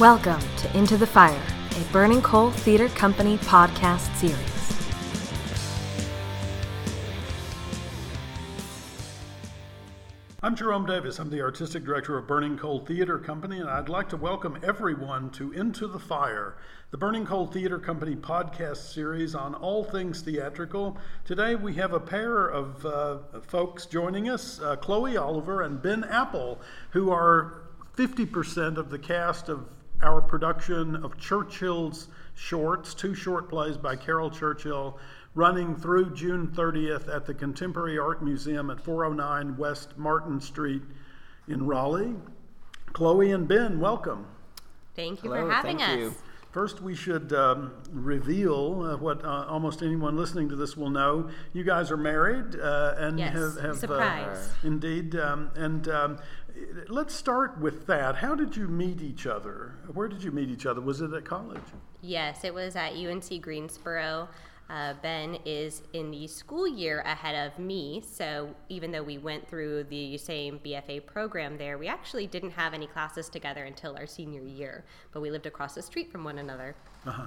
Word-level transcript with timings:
Welcome 0.00 0.40
to 0.56 0.78
Into 0.78 0.96
the 0.96 1.06
Fire, 1.06 1.42
a 1.76 1.92
Burning 1.92 2.22
Coal 2.22 2.50
Theater 2.50 2.88
Company 2.88 3.36
podcast 3.36 4.16
series. 4.16 4.38
I'm 10.42 10.56
Jerome 10.56 10.86
Davis. 10.86 11.18
I'm 11.18 11.28
the 11.28 11.42
artistic 11.42 11.84
director 11.84 12.16
of 12.16 12.26
Burning 12.26 12.56
Coal 12.56 12.78
Theater 12.78 13.18
Company, 13.18 13.58
and 13.58 13.68
I'd 13.68 13.90
like 13.90 14.08
to 14.08 14.16
welcome 14.16 14.58
everyone 14.62 15.28
to 15.32 15.52
Into 15.52 15.86
the 15.86 15.98
Fire, 15.98 16.56
the 16.92 16.96
Burning 16.96 17.26
Coal 17.26 17.46
Theater 17.46 17.78
Company 17.78 18.16
podcast 18.16 18.94
series 18.94 19.34
on 19.34 19.54
all 19.54 19.84
things 19.84 20.22
theatrical. 20.22 20.96
Today 21.26 21.56
we 21.56 21.74
have 21.74 21.92
a 21.92 22.00
pair 22.00 22.46
of 22.46 22.86
uh, 22.86 23.18
folks 23.42 23.84
joining 23.84 24.30
us, 24.30 24.62
uh, 24.62 24.76
Chloe 24.76 25.18
Oliver 25.18 25.60
and 25.60 25.82
Ben 25.82 26.04
Apple, 26.04 26.58
who 26.92 27.10
are 27.10 27.64
50% 27.98 28.78
of 28.78 28.88
the 28.88 28.98
cast 28.98 29.50
of 29.50 29.66
our 30.02 30.20
production 30.20 30.96
of 30.96 31.18
Churchill's 31.18 32.08
shorts, 32.34 32.94
two 32.94 33.14
short 33.14 33.48
plays 33.48 33.76
by 33.76 33.96
Caryl 33.96 34.30
Churchill, 34.30 34.98
running 35.34 35.76
through 35.76 36.14
June 36.14 36.48
30th 36.48 37.14
at 37.14 37.26
the 37.26 37.34
Contemporary 37.34 37.98
Art 37.98 38.22
Museum 38.22 38.70
at 38.70 38.80
409 38.80 39.56
West 39.56 39.96
Martin 39.96 40.40
Street 40.40 40.82
in 41.48 41.66
Raleigh. 41.66 42.14
Chloe 42.92 43.30
and 43.32 43.46
Ben, 43.46 43.78
welcome. 43.78 44.26
Thank 44.96 45.22
you 45.22 45.32
Hello, 45.32 45.46
for 45.46 45.52
having 45.52 45.78
thank 45.78 45.90
us. 45.90 45.98
you. 45.98 46.14
First, 46.50 46.80
we 46.82 46.96
should 46.96 47.32
um, 47.32 47.72
reveal 47.92 48.82
uh, 48.82 48.96
what 48.96 49.24
uh, 49.24 49.46
almost 49.48 49.82
anyone 49.82 50.16
listening 50.16 50.48
to 50.48 50.56
this 50.56 50.76
will 50.76 50.90
know. 50.90 51.30
You 51.52 51.62
guys 51.62 51.92
are 51.92 51.96
married 51.96 52.58
uh, 52.58 52.94
and 52.98 53.20
Yes, 53.20 53.34
have, 53.34 53.60
have 53.60 53.76
surprise. 53.78 54.48
Uh, 54.48 54.66
indeed. 54.66 55.14
Um, 55.14 55.52
and 55.54 55.86
um, 55.88 56.18
let's 56.88 57.14
start 57.14 57.58
with 57.58 57.86
that. 57.86 58.16
How 58.16 58.34
did 58.34 58.56
you 58.56 58.68
meet 58.68 59.00
each 59.00 59.26
other? 59.26 59.74
Where 59.92 60.08
did 60.08 60.22
you 60.22 60.30
meet 60.30 60.50
each 60.50 60.66
other? 60.66 60.80
Was 60.80 61.00
it 61.00 61.12
at 61.12 61.24
college? 61.24 61.62
Yes, 62.02 62.44
it 62.44 62.54
was 62.54 62.76
at 62.76 62.92
UNC 62.94 63.40
Greensboro. 63.40 64.28
Uh, 64.70 64.94
ben 65.02 65.36
is 65.44 65.82
in 65.94 66.12
the 66.12 66.28
school 66.28 66.66
year 66.66 67.00
ahead 67.00 67.34
of 67.34 67.58
me, 67.58 68.00
so 68.08 68.48
even 68.68 68.92
though 68.92 69.02
we 69.02 69.18
went 69.18 69.48
through 69.48 69.82
the 69.84 70.16
same 70.16 70.60
BFA 70.60 71.04
program 71.04 71.58
there, 71.58 71.76
we 71.76 71.88
actually 71.88 72.28
didn't 72.28 72.52
have 72.52 72.72
any 72.72 72.86
classes 72.86 73.28
together 73.28 73.64
until 73.64 73.96
our 73.96 74.06
senior 74.06 74.42
year. 74.44 74.84
But 75.12 75.22
we 75.22 75.30
lived 75.32 75.46
across 75.46 75.74
the 75.74 75.82
street 75.82 76.12
from 76.12 76.22
one 76.22 76.38
another. 76.38 76.76
Uh-huh. 77.04 77.26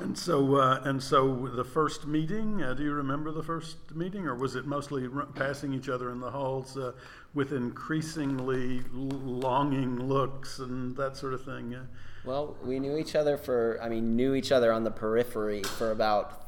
And 0.00 0.18
so, 0.18 0.56
uh, 0.56 0.80
and 0.84 1.00
so, 1.00 1.48
the 1.54 1.62
first 1.62 2.06
meeting. 2.06 2.60
Uh, 2.60 2.74
do 2.74 2.82
you 2.82 2.92
remember 2.92 3.30
the 3.30 3.42
first 3.42 3.94
meeting, 3.94 4.26
or 4.26 4.34
was 4.34 4.56
it 4.56 4.66
mostly 4.66 5.06
r- 5.06 5.26
passing 5.26 5.72
each 5.72 5.88
other 5.88 6.10
in 6.10 6.18
the 6.18 6.30
halls 6.30 6.76
uh, 6.76 6.92
with 7.34 7.52
increasingly 7.52 8.82
longing 8.92 9.98
looks 10.08 10.58
and 10.60 10.96
that 10.96 11.16
sort 11.16 11.34
of 11.34 11.44
thing? 11.44 11.74
Uh, 11.74 11.84
Well, 12.24 12.56
we 12.62 12.78
knew 12.78 12.96
each 12.96 13.14
other 13.14 13.36
for, 13.36 13.78
I 13.82 13.88
mean, 13.88 14.16
knew 14.16 14.34
each 14.34 14.52
other 14.52 14.72
on 14.72 14.84
the 14.84 14.90
periphery 14.90 15.62
for 15.62 15.90
about 15.90 16.46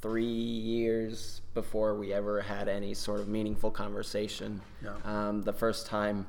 three 0.00 0.24
years 0.24 1.42
before 1.54 1.94
we 1.94 2.12
ever 2.12 2.40
had 2.40 2.68
any 2.68 2.94
sort 2.94 3.20
of 3.20 3.28
meaningful 3.28 3.70
conversation. 3.70 4.60
Yeah. 4.82 4.92
Um, 5.04 5.42
the 5.42 5.52
first 5.52 5.86
time 5.86 6.26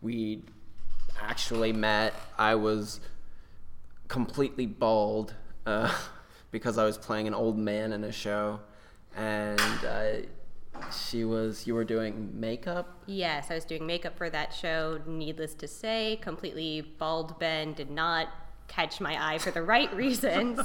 we 0.00 0.42
actually 1.20 1.72
met, 1.72 2.14
I 2.38 2.54
was 2.54 3.00
completely 4.08 4.66
bald 4.66 5.34
uh, 5.66 5.94
because 6.50 6.78
I 6.78 6.84
was 6.84 6.96
playing 6.96 7.26
an 7.26 7.34
old 7.34 7.58
man 7.58 7.92
in 7.92 8.04
a 8.04 8.12
show. 8.12 8.60
And 9.16 9.60
uh, 9.60 10.26
she 11.08 11.24
was, 11.24 11.66
you 11.66 11.74
were 11.74 11.84
doing 11.84 12.30
makeup? 12.38 12.98
Yes, 13.06 13.50
I 13.50 13.54
was 13.54 13.64
doing 13.64 13.86
makeup 13.86 14.16
for 14.16 14.30
that 14.30 14.52
show. 14.54 15.00
Needless 15.06 15.54
to 15.54 15.68
say, 15.68 16.18
completely 16.22 16.80
bald 16.98 17.38
Ben 17.38 17.72
did 17.74 17.90
not 17.90 18.28
catch 18.66 18.98
my 18.98 19.32
eye 19.34 19.36
for 19.38 19.50
the 19.50 19.62
right 19.62 19.94
reasons. 19.96 20.58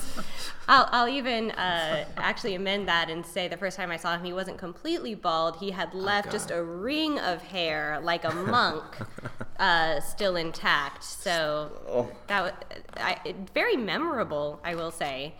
I'll, 0.67 0.87
I'll 0.91 1.07
even 1.09 1.51
uh, 1.51 2.05
actually 2.17 2.55
amend 2.55 2.87
that 2.87 3.09
and 3.09 3.25
say 3.25 3.47
the 3.49 3.57
first 3.57 3.75
time 3.75 3.91
I 3.91 3.97
saw 3.97 4.15
him, 4.15 4.23
he 4.23 4.31
wasn't 4.33 4.57
completely 4.57 5.15
bald. 5.15 5.57
He 5.57 5.71
had 5.71 5.93
left 5.93 6.31
just 6.31 6.49
a 6.49 6.63
ring 6.63 7.19
of 7.19 7.41
hair, 7.41 7.99
like 8.01 8.23
a 8.23 8.31
monk, 8.33 8.83
uh, 9.59 9.99
still 9.99 10.37
intact. 10.37 11.03
So 11.03 11.71
Oh. 11.87 12.09
that 12.27 12.41
was 12.43 12.53
I, 12.97 13.35
very 13.53 13.75
memorable, 13.75 14.61
I 14.63 14.75
will 14.75 14.91
say. 14.91 15.35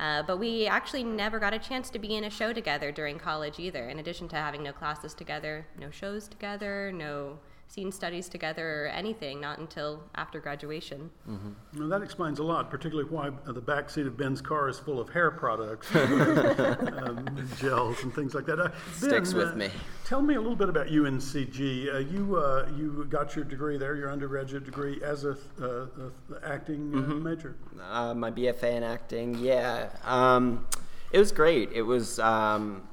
Uh, 0.00 0.22
but 0.22 0.38
we 0.38 0.66
actually 0.66 1.04
never 1.04 1.38
got 1.38 1.54
a 1.54 1.58
chance 1.58 1.88
to 1.90 1.98
be 1.98 2.14
in 2.16 2.24
a 2.24 2.30
show 2.30 2.52
together 2.52 2.90
during 2.90 3.18
college 3.18 3.58
either. 3.58 3.88
In 3.88 3.98
addition 3.98 4.28
to 4.28 4.36
having 4.36 4.62
no 4.62 4.72
classes 4.72 5.14
together, 5.14 5.66
no 5.78 5.90
shows 5.90 6.26
together, 6.26 6.92
no 6.92 7.38
scene 7.68 7.90
studies 7.90 8.28
together, 8.28 8.84
or 8.84 8.86
anything, 8.88 9.40
not 9.40 9.58
until 9.58 10.04
after 10.14 10.38
graduation. 10.38 11.10
Well, 11.76 11.88
that 11.88 12.02
explains 12.02 12.38
a 12.38 12.42
lot, 12.44 12.70
particularly 12.70 13.08
why 13.10 13.30
the 13.46 13.60
back 13.60 13.90
seat 13.90 14.06
of 14.06 14.16
Ben's 14.16 14.40
car 14.40 14.68
is 14.68 14.78
full 14.78 15.00
of 15.00 15.08
hair 15.08 15.30
products, 15.32 15.92
um, 15.94 17.48
gels, 17.58 18.02
and 18.02 18.14
things 18.14 18.34
like 18.34 18.46
that. 18.46 18.60
Uh, 18.60 18.70
Sticks 18.92 19.34
with 19.34 19.48
uh, 19.52 19.56
me. 19.56 19.70
Tell 20.04 20.22
me 20.22 20.34
a 20.34 20.40
little 20.40 20.56
bit 20.56 20.68
about 20.68 20.86
UNCG. 20.86 21.92
Uh, 21.94 21.98
you 21.98 22.36
uh, 22.36 22.68
you 22.76 23.06
got 23.08 23.34
your 23.34 23.44
degree 23.44 23.76
there, 23.76 23.96
your 23.96 24.10
undergraduate 24.12 24.64
degree, 24.64 25.00
as 25.02 25.24
a, 25.24 25.36
uh, 25.60 25.86
a 25.96 26.46
acting 26.46 26.92
uh, 26.94 26.98
Mm-hmm. 26.98 27.22
major. 27.22 27.56
Uh, 27.82 28.14
my 28.14 28.30
BFA 28.30 28.74
in 28.76 28.82
acting, 28.82 29.36
yeah. 29.38 29.88
Um, 30.04 30.66
it 31.12 31.18
was 31.18 31.32
great. 31.32 31.70
It 31.72 31.82
was 31.82 32.18
um, 32.20 32.86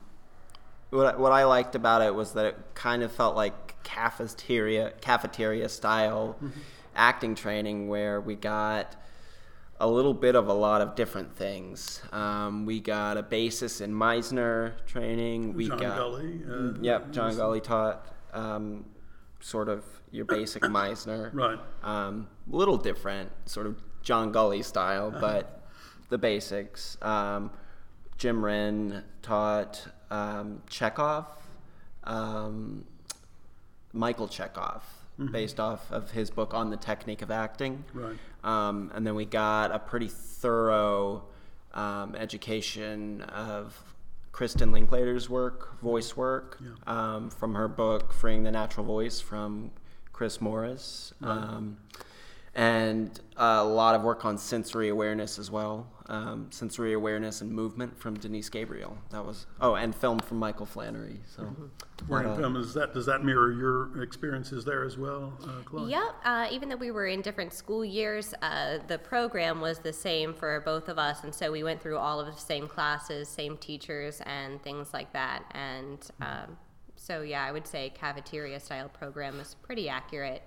what 0.90 1.20
what 1.20 1.32
I 1.32 1.44
liked 1.46 1.76
about 1.76 2.02
it 2.02 2.14
was 2.16 2.34
that 2.34 2.46
it 2.46 2.58
kind 2.74 3.04
of 3.04 3.12
felt 3.12 3.36
like 3.36 3.71
cafeteria 3.84 4.92
cafeteria 5.02 5.70
style 5.70 6.38
acting 6.96 7.36
training 7.36 7.88
where 7.88 8.20
we 8.22 8.36
got 8.36 8.96
a 9.80 9.88
little 9.88 10.14
bit 10.14 10.36
of 10.36 10.48
a 10.48 10.54
lot 10.54 10.82
of 10.82 10.94
different 10.96 11.36
things. 11.36 12.02
Um, 12.12 12.66
we 12.68 12.80
got 12.80 13.18
a 13.18 13.24
basis 13.24 13.82
in 13.82 13.92
Meisner 13.92 14.74
training. 14.86 15.54
We 15.56 15.68
John 15.70 15.80
got 15.80 15.98
Gully. 15.98 16.42
Uh, 16.48 16.74
Yep, 16.82 17.12
John 17.12 17.36
Gully 17.36 17.62
taught 17.62 18.06
um, 18.34 18.86
sort 19.40 19.70
of 19.70 19.84
your 20.12 20.26
basic 20.26 20.62
Meisner. 20.78 21.34
Right. 21.34 21.58
Um, 21.84 22.28
a 22.52 22.56
little 22.56 22.78
different, 22.78 23.32
sort 23.46 23.66
of 23.66 23.82
John 24.04 24.32
Gully 24.32 24.62
style, 24.62 25.08
Uh-huh. 25.08 25.20
but 25.20 25.64
the 26.10 26.18
basics. 26.20 26.98
Um, 27.02 27.50
Jim 28.20 28.46
Wren 28.46 29.04
taught 29.24 29.88
um, 30.12 30.62
Chekhov, 30.70 31.26
um, 32.04 32.86
Michael 33.94 34.28
Chekhov, 34.28 34.84
Mm-hmm. 35.20 35.34
based 35.34 35.60
off 35.60 35.92
of 35.92 36.10
his 36.12 36.32
book 36.32 36.54
on 36.54 36.70
the 36.70 36.78
technique 36.78 37.22
of 37.22 37.30
acting. 37.30 37.84
Right. 37.94 38.16
Um, 38.46 38.92
and 38.96 39.06
then 39.06 39.14
we 39.14 39.26
got 39.26 39.72
a 39.72 39.78
pretty 39.78 40.08
thorough 40.08 41.24
um, 41.74 42.16
education 42.16 43.22
of 43.24 43.78
Kristin 44.32 44.72
Linklater's 44.72 45.30
work, 45.30 45.80
voice 45.82 46.16
work, 46.16 46.58
um, 46.88 47.30
from 47.30 47.54
her 47.56 47.68
book 47.68 48.14
Freeing 48.14 48.44
the 48.44 48.52
Natural 48.52 48.86
Voice 48.86 49.20
from 49.20 49.72
Chris 50.14 50.40
Morris. 50.40 51.14
Um, 51.22 51.78
and 52.54 53.20
a 53.38 53.64
lot 53.64 53.96
of 53.96 54.04
work 54.04 54.26
on 54.26 54.38
sensory 54.38 54.90
awareness 54.90 55.40
as 55.40 55.50
well. 55.50 55.88
Um, 56.08 56.48
sensory 56.52 56.92
awareness 56.92 57.40
and 57.40 57.50
movement 57.50 57.98
from 57.98 58.20
Denise 58.20 58.50
Gabriel. 58.50 58.98
That 59.12 59.26
was 59.26 59.46
oh, 59.62 59.76
and 59.76 59.96
film 59.96 60.20
from 60.20 60.40
Michael 60.40 60.66
Flannery. 60.66 61.22
So 61.34 61.56
Work 62.10 62.26
uh, 62.26 62.36
film 62.36 62.58
is 62.58 62.74
that 62.74 62.94
does 62.94 63.06
that 63.06 63.24
mirror 63.24 63.54
your 63.54 64.04
experiences 64.04 64.66
there 64.66 64.84
as 64.84 64.98
well, 64.98 65.32
uh, 65.44 65.64
Chloe? 65.64 65.92
Yep. 65.92 66.16
Uh, 66.26 66.48
even 66.52 66.68
though 66.68 66.76
we 66.76 66.92
were 66.92 67.08
in 67.08 67.22
different 67.22 67.54
school 67.54 67.86
years, 67.86 68.34
uh, 68.42 68.80
the 68.88 68.98
program 68.98 69.62
was 69.62 69.80
the 69.80 69.94
same 69.94 70.34
for 70.34 70.60
both 70.66 70.90
of 70.90 71.00
us, 71.00 71.24
and 71.24 71.34
so 71.34 71.50
we 71.50 71.64
went 71.64 71.82
through 71.82 71.98
all 71.98 72.20
of 72.20 72.26
the 72.26 72.42
same 72.42 72.68
classes, 72.68 73.30
same 73.30 73.56
teachers, 73.56 74.22
and 74.26 74.62
things 74.64 74.94
like 74.94 75.14
that. 75.14 75.44
And 75.52 76.06
um, 76.20 76.58
so, 76.98 77.22
yeah, 77.22 77.46
I 77.46 77.52
would 77.52 77.66
say 77.66 77.92
cafeteria 77.96 78.60
style 78.60 78.90
program 78.90 79.40
is 79.40 79.56
pretty 79.64 79.88
accurate 79.88 80.44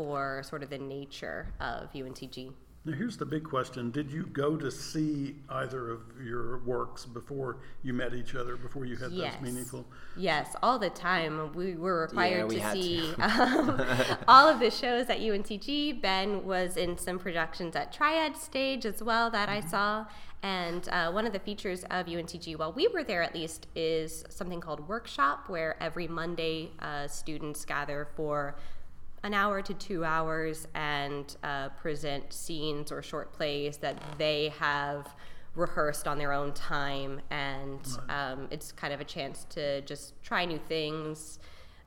for 0.00 0.42
sort 0.44 0.62
of 0.62 0.70
the 0.70 0.78
nature 0.78 1.46
of 1.60 1.92
UNCG. 1.92 2.50
Now 2.86 2.94
here's 2.94 3.18
the 3.18 3.26
big 3.26 3.44
question: 3.44 3.90
Did 3.90 4.10
you 4.10 4.24
go 4.24 4.56
to 4.56 4.70
see 4.70 5.36
either 5.50 5.90
of 5.90 6.00
your 6.24 6.60
works 6.60 7.04
before 7.04 7.58
you 7.82 7.92
met 7.92 8.14
each 8.14 8.34
other? 8.34 8.56
Before 8.56 8.86
you 8.86 8.96
had 8.96 9.12
Yes. 9.12 9.34
those 9.34 9.42
meaningful? 9.42 9.84
Yes, 10.16 10.56
all 10.62 10.78
the 10.78 10.88
time. 10.88 11.52
We 11.52 11.74
were 11.74 12.00
required 12.00 12.48
we 12.48 12.54
to 12.56 12.62
had 12.62 12.76
to. 12.76 12.82
see 12.82 13.14
um, 13.18 13.78
all 14.28 14.48
of 14.48 14.58
the 14.60 14.70
shows 14.70 15.10
at 15.10 15.18
UNCG. 15.20 16.00
Ben 16.00 16.42
was 16.46 16.78
in 16.78 16.96
some 16.96 17.18
productions 17.18 17.76
at 17.76 17.92
Triad 17.92 18.34
Stage 18.38 18.86
as 18.86 19.02
well 19.02 19.28
that 19.30 19.50
I 19.50 19.60
saw. 19.60 20.06
And 20.42 20.88
uh, 20.88 21.12
one 21.12 21.26
of 21.26 21.34
the 21.34 21.38
features 21.38 21.84
of 21.90 22.06
UNCG, 22.06 22.56
while 22.58 22.72
we 22.72 22.88
were 22.88 23.04
there 23.04 23.22
at 23.22 23.34
least, 23.34 23.66
is 23.76 24.24
something 24.30 24.58
called 24.58 24.88
Workshop, 24.88 25.50
where 25.50 25.76
every 25.82 26.08
Monday 26.08 26.70
uh, 26.78 27.06
students 27.08 27.66
gather 27.66 28.08
for 28.16 28.56
an 29.22 29.34
hour 29.34 29.60
to 29.62 29.74
two 29.74 30.04
hours 30.04 30.66
and 30.74 31.36
uh, 31.42 31.68
present 31.70 32.32
scenes 32.32 32.90
or 32.90 33.02
short 33.02 33.32
plays 33.32 33.76
that 33.78 33.96
they 34.18 34.52
have 34.58 35.14
rehearsed 35.54 36.06
on 36.06 36.18
their 36.18 36.32
own 36.32 36.52
time. 36.52 37.20
And 37.30 37.86
um, 38.08 38.48
it's 38.50 38.72
kind 38.72 38.92
of 38.94 39.00
a 39.00 39.04
chance 39.04 39.46
to 39.50 39.82
just 39.82 40.14
try 40.22 40.44
new 40.44 40.58
things, 40.58 41.38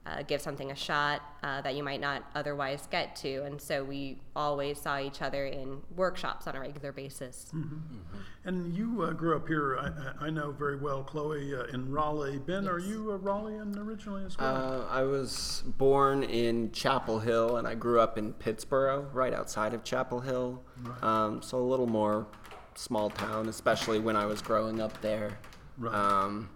uh, 0.06 0.22
give 0.24 0.42
something 0.42 0.72
a 0.72 0.76
shot 0.76 1.22
uh, 1.44 1.62
that 1.62 1.76
you 1.76 1.84
might 1.84 2.02
not 2.02 2.24
otherwise 2.36 2.88
get 2.92 3.16
to. 3.16 3.44
And 3.44 3.62
so 3.62 3.84
we 3.84 4.20
always 4.36 4.80
saw 4.80 5.00
each 5.00 5.22
other 5.22 5.46
in 5.46 5.82
workshops 5.96 6.46
on 6.46 6.56
a 6.56 6.60
regular 6.60 6.92
basis. 6.92 7.48
Mm-hmm. 7.56 8.00
And 8.46 8.76
you 8.76 9.04
uh, 9.04 9.12
grew 9.12 9.38
up 9.38 9.48
here, 9.48 9.78
I, 9.78 10.26
I, 10.26 10.30
know 10.30 10.52
very 10.52 10.76
well, 10.76 11.04
Chloe, 11.04 11.56
uh, 11.56 11.64
in 11.66 11.90
Raleigh. 11.90 12.40
Ben, 12.40 12.64
yes. 12.64 12.74
are 12.74 12.80
you 12.80 13.12
a 13.12 13.18
Raleighan 13.18 13.78
originally 13.78 14.26
as 14.26 14.38
well? 14.38 14.82
Uh, 14.82 14.94
I 14.94 15.04
was 15.04 15.64
born 15.78 16.24
in 16.24 16.74
Chapel 16.74 17.20
Hill 17.20 17.56
and 17.56 17.66
I 17.66 17.76
grew 17.76 18.02
up 18.02 18.18
in 18.18 18.34
Pittsboro, 18.34 19.08
right 19.14 19.34
outside 19.34 19.74
of 19.74 19.86
Chapel 19.86 20.20
Hill. 20.20 20.62
Right. 20.82 21.04
Um, 21.04 21.42
so 21.42 21.58
a 21.58 21.64
little 21.64 21.88
more 21.88 22.28
small 22.76 23.10
town, 23.10 23.48
especially 23.48 24.00
when 24.00 24.18
I 24.18 24.26
was 24.26 24.42
growing 24.42 24.82
up 24.82 25.00
there. 25.02 25.38
Right. 25.78 25.94
Um, 25.94 26.50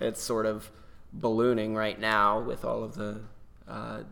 it's 0.00 0.22
sort 0.22 0.44
of 0.44 0.70
ballooning 1.14 1.74
right 1.74 1.98
now 1.98 2.40
with 2.40 2.64
all 2.64 2.82
of 2.82 2.94
the 2.94 3.20
uh, 3.68 4.02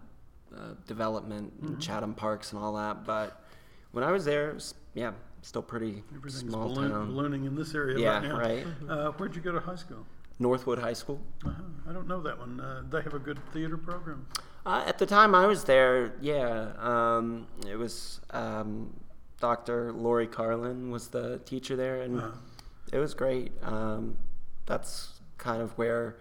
uh, 0.55 0.59
development 0.87 1.63
mm-hmm. 1.63 1.79
Chatham 1.79 2.15
Parks 2.15 2.53
and 2.53 2.63
all 2.63 2.75
that. 2.75 3.05
But 3.05 3.45
when 3.93 4.05
I 4.05 4.13
was 4.13 4.25
there, 4.25 4.51
it 4.51 4.55
was, 4.55 4.75
yeah, 4.95 5.13
still 5.43 5.63
pretty 5.63 6.03
small 6.29 6.69
balloon, 6.69 6.91
town. 6.91 7.07
Ballooning 7.09 7.45
in 7.45 7.55
this 7.55 7.75
area 7.75 7.99
yeah, 7.99 8.15
right 8.15 8.23
now. 8.23 8.39
right. 8.39 8.67
Uh, 8.89 9.11
where'd 9.13 9.35
you 9.35 9.43
go 9.43 9.53
to 9.53 9.61
high 9.61 9.77
school? 9.77 10.07
Northwood 10.39 10.79
High 10.79 10.93
School. 10.93 11.21
Uh-huh. 11.47 11.63
I 11.89 11.93
don't 11.93 12.09
know 12.09 12.21
that 12.23 12.39
one. 12.39 12.61
Uh, 12.61 12.83
they 12.91 13.03
have 13.03 13.15
a 13.15 13.19
good 13.19 13.39
theater 13.53 13.77
program. 13.77 14.27
Uh, 14.65 14.83
at 14.87 14.99
the 14.99 15.07
time 15.07 15.35
I 15.35 15.47
was 15.47 15.65
there, 15.65 16.15
yeah, 16.21 16.73
um, 16.79 17.47
it 17.69 17.77
was 17.77 18.21
um, 18.31 18.93
Dr. 19.41 19.93
Lori 19.93 20.27
Carlin 20.27 20.91
was 20.91 21.09
the 21.09 21.39
teacher 21.41 21.77
there, 21.77 22.03
and 22.03 22.19
uh-huh. 22.19 22.31
it 22.93 22.99
was 22.99 23.15
great. 23.15 23.53
Um, 23.63 24.17
that's 24.67 25.21
kind 25.39 25.61
of 25.63 25.77
where 25.79 26.17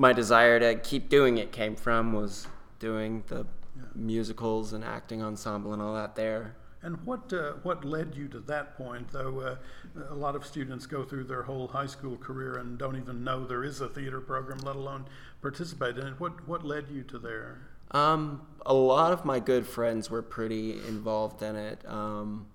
my 0.00 0.14
desire 0.14 0.58
to 0.58 0.74
keep 0.76 1.10
doing 1.10 1.36
it 1.36 1.52
came 1.52 1.76
from 1.76 2.14
was 2.14 2.46
doing 2.78 3.22
the 3.26 3.46
yeah. 3.76 3.82
musicals 3.94 4.72
and 4.72 4.82
acting 4.82 5.22
ensemble 5.22 5.74
and 5.74 5.82
all 5.82 5.94
that 5.94 6.16
there. 6.16 6.56
And 6.82 6.96
what 7.04 7.30
uh, 7.34 7.52
what 7.62 7.84
led 7.84 8.14
you 8.14 8.26
to 8.28 8.40
that 8.40 8.78
point? 8.78 9.12
Though 9.12 9.40
uh, 9.40 9.56
a 10.08 10.14
lot 10.14 10.34
of 10.34 10.46
students 10.46 10.86
go 10.86 11.04
through 11.04 11.24
their 11.24 11.42
whole 11.42 11.68
high 11.68 11.86
school 11.86 12.16
career 12.16 12.56
and 12.56 12.78
don't 12.78 12.96
even 12.96 13.22
know 13.22 13.44
there 13.44 13.62
is 13.62 13.82
a 13.82 13.88
theater 13.90 14.22
program, 14.22 14.60
let 14.60 14.76
alone 14.76 15.04
participate 15.42 15.98
in 15.98 16.06
it. 16.06 16.14
What 16.18 16.48
what 16.48 16.64
led 16.64 16.88
you 16.88 17.02
to 17.02 17.18
there? 17.18 17.58
Um, 17.90 18.46
a 18.64 18.72
lot 18.72 19.12
of 19.12 19.26
my 19.26 19.38
good 19.38 19.66
friends 19.66 20.08
were 20.08 20.22
pretty 20.22 20.78
involved 20.88 21.42
in 21.42 21.56
it. 21.56 21.86
Um, 21.86 22.46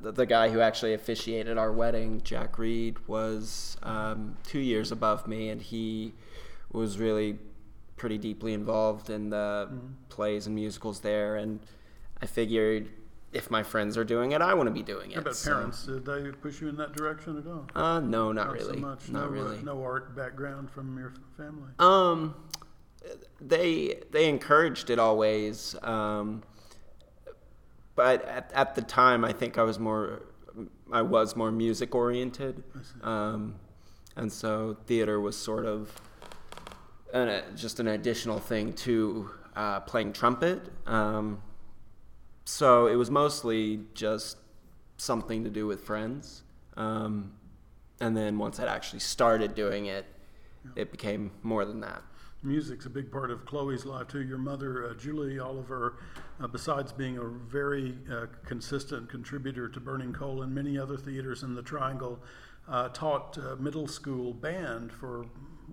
the, 0.00 0.12
the, 0.12 0.26
guy 0.26 0.50
who 0.50 0.60
actually 0.60 0.92
officiated 0.92 1.56
our 1.56 1.72
wedding, 1.72 2.20
Jack 2.24 2.58
Reed, 2.58 2.96
was 3.06 3.78
um, 3.82 4.36
two 4.44 4.58
years 4.58 4.90
above 4.90 5.28
me, 5.28 5.48
and 5.48 5.62
he 5.62 6.12
was 6.74 6.98
really 6.98 7.38
pretty 7.96 8.18
deeply 8.18 8.52
involved 8.52 9.08
in 9.08 9.30
the 9.30 9.68
mm-hmm. 9.70 9.86
plays 10.08 10.46
and 10.46 10.54
musicals 10.54 11.00
there. 11.00 11.36
And 11.36 11.60
I 12.20 12.26
figured 12.26 12.90
if 13.32 13.50
my 13.50 13.62
friends 13.62 13.96
are 13.96 14.04
doing 14.04 14.32
it, 14.32 14.40
I 14.40 14.54
want 14.54 14.68
to 14.68 14.72
be 14.72 14.82
doing 14.82 15.10
it. 15.10 15.14
How 15.14 15.20
about 15.20 15.36
so. 15.36 15.52
parents? 15.52 15.86
Did 15.86 16.04
they 16.04 16.30
push 16.30 16.60
you 16.60 16.68
in 16.68 16.76
that 16.76 16.92
direction 16.92 17.38
at 17.38 17.46
all? 17.46 17.66
Uh, 17.74 18.00
no, 18.00 18.32
not, 18.32 18.46
not 18.46 18.52
really. 18.52 18.74
So 18.74 18.80
much. 18.80 19.08
Not 19.08 19.20
no, 19.20 19.26
uh, 19.26 19.30
really. 19.30 19.58
Uh, 19.58 19.62
no 19.62 19.82
art 19.82 20.14
background 20.14 20.70
from 20.70 20.96
your 20.98 21.14
family. 21.36 21.70
Um, 21.78 22.34
they 23.40 24.00
they 24.10 24.28
encouraged 24.28 24.90
it 24.90 24.98
always. 24.98 25.76
Um, 25.82 26.42
but 27.96 28.24
at, 28.24 28.50
at 28.54 28.74
the 28.74 28.82
time, 28.82 29.24
I 29.24 29.32
think 29.32 29.58
I 29.58 29.62
was 29.62 29.78
more 29.78 30.22
I 30.92 31.02
was 31.02 31.36
more 31.36 31.50
music 31.50 31.94
oriented, 31.94 32.62
um, 33.02 33.56
and 34.16 34.32
so 34.32 34.76
theater 34.86 35.20
was 35.20 35.36
sort 35.36 35.66
of 35.66 35.92
uh, 37.14 37.40
just 37.54 37.80
an 37.80 37.88
additional 37.88 38.38
thing 38.38 38.72
to 38.72 39.30
uh, 39.56 39.80
playing 39.80 40.12
trumpet. 40.12 40.60
Um, 40.86 41.40
so 42.44 42.88
it 42.88 42.96
was 42.96 43.10
mostly 43.10 43.80
just 43.94 44.36
something 44.96 45.44
to 45.44 45.50
do 45.50 45.66
with 45.66 45.82
friends. 45.82 46.42
Um, 46.76 47.32
and 48.00 48.16
then 48.16 48.38
once 48.38 48.58
I 48.58 48.66
actually 48.66 49.00
started 49.00 49.54
doing 49.54 49.86
it, 49.86 50.06
it 50.76 50.90
became 50.90 51.30
more 51.42 51.64
than 51.64 51.80
that. 51.80 52.02
Music's 52.42 52.84
a 52.84 52.90
big 52.90 53.10
part 53.10 53.30
of 53.30 53.46
Chloe's 53.46 53.86
life 53.86 54.08
too. 54.08 54.22
Your 54.22 54.38
mother, 54.38 54.90
uh, 54.90 54.94
Julie 54.94 55.38
Oliver, 55.38 55.96
uh, 56.40 56.46
besides 56.46 56.92
being 56.92 57.16
a 57.16 57.24
very 57.24 57.96
uh, 58.12 58.26
consistent 58.44 59.08
contributor 59.08 59.68
to 59.68 59.80
Burning 59.80 60.12
Coal 60.12 60.42
and 60.42 60.54
many 60.54 60.76
other 60.78 60.98
theaters 60.98 61.42
in 61.42 61.54
the 61.54 61.62
Triangle, 61.62 62.20
uh, 62.68 62.88
taught 62.88 63.38
uh, 63.38 63.56
middle 63.56 63.88
school 63.88 64.34
band 64.34 64.92
for 64.92 65.26